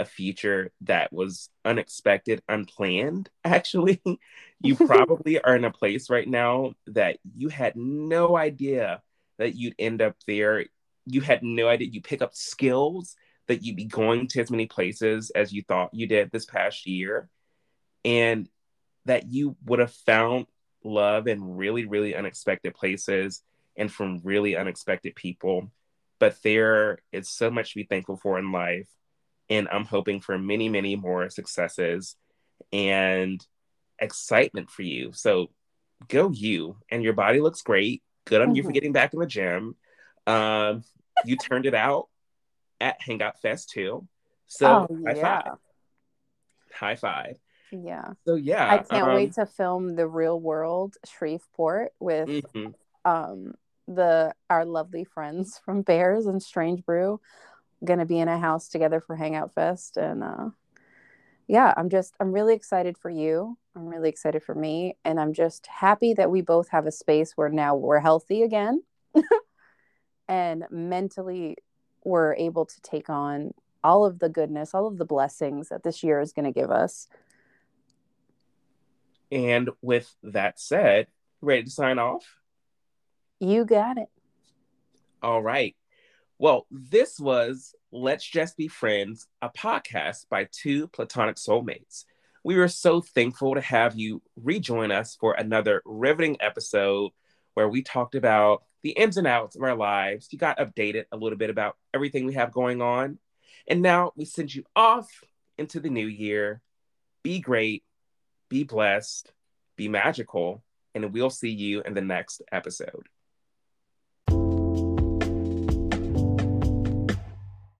[0.00, 3.30] a future that was unexpected, unplanned.
[3.44, 4.02] Actually,
[4.60, 9.02] you probably are in a place right now that you had no idea
[9.38, 10.64] that you'd end up there.
[11.06, 14.66] You had no idea you pick up skills that you'd be going to as many
[14.66, 17.28] places as you thought you did this past year.
[18.04, 18.48] And
[19.04, 20.46] that you would have found
[20.84, 23.42] love in really, really unexpected places
[23.76, 25.70] and from really unexpected people.
[26.18, 28.88] but there is so much to be thankful for in life.
[29.50, 32.16] And I'm hoping for many, many more successes
[32.72, 33.44] and
[33.98, 35.12] excitement for you.
[35.12, 35.50] So
[36.08, 36.76] go you.
[36.88, 38.02] And your body looks great.
[38.26, 38.56] Good on mm-hmm.
[38.56, 38.74] you for mm-hmm.
[38.74, 39.74] getting back in the gym.
[40.26, 40.84] Um,
[41.24, 42.08] you turned it out
[42.80, 44.06] at Hangout Fest too.
[44.46, 45.42] So oh, high yeah.
[45.42, 45.52] five.
[46.72, 47.36] High five.
[47.72, 48.12] Yeah.
[48.26, 48.72] So yeah.
[48.72, 52.68] I can't um, wait to film the real world Shreveport with mm-hmm.
[53.10, 53.54] um
[53.86, 57.20] the our lovely friends from Bears and Strange Brew
[57.84, 60.50] gonna be in a house together for Hangout Fest and uh
[61.46, 63.58] yeah, I'm just I'm really excited for you.
[63.74, 67.32] I'm really excited for me and I'm just happy that we both have a space
[67.32, 68.82] where now we're healthy again.
[70.28, 71.56] and mentally
[72.04, 73.52] we're able to take on
[73.82, 76.70] all of the goodness, all of the blessings that this year is going to give
[76.70, 77.08] us.
[79.32, 81.08] And with that said,
[81.40, 82.24] ready to sign off?
[83.38, 84.08] You got it.
[85.22, 85.74] All right.
[86.40, 92.06] Well, this was Let's Just Be Friends, a podcast by two platonic soulmates.
[92.42, 97.10] We were so thankful to have you rejoin us for another riveting episode
[97.52, 100.28] where we talked about the ins and outs of our lives.
[100.30, 103.18] You got updated a little bit about everything we have going on.
[103.68, 105.10] And now we send you off
[105.58, 106.62] into the new year.
[107.22, 107.84] Be great,
[108.48, 109.30] be blessed,
[109.76, 110.64] be magical,
[110.94, 113.10] and we'll see you in the next episode.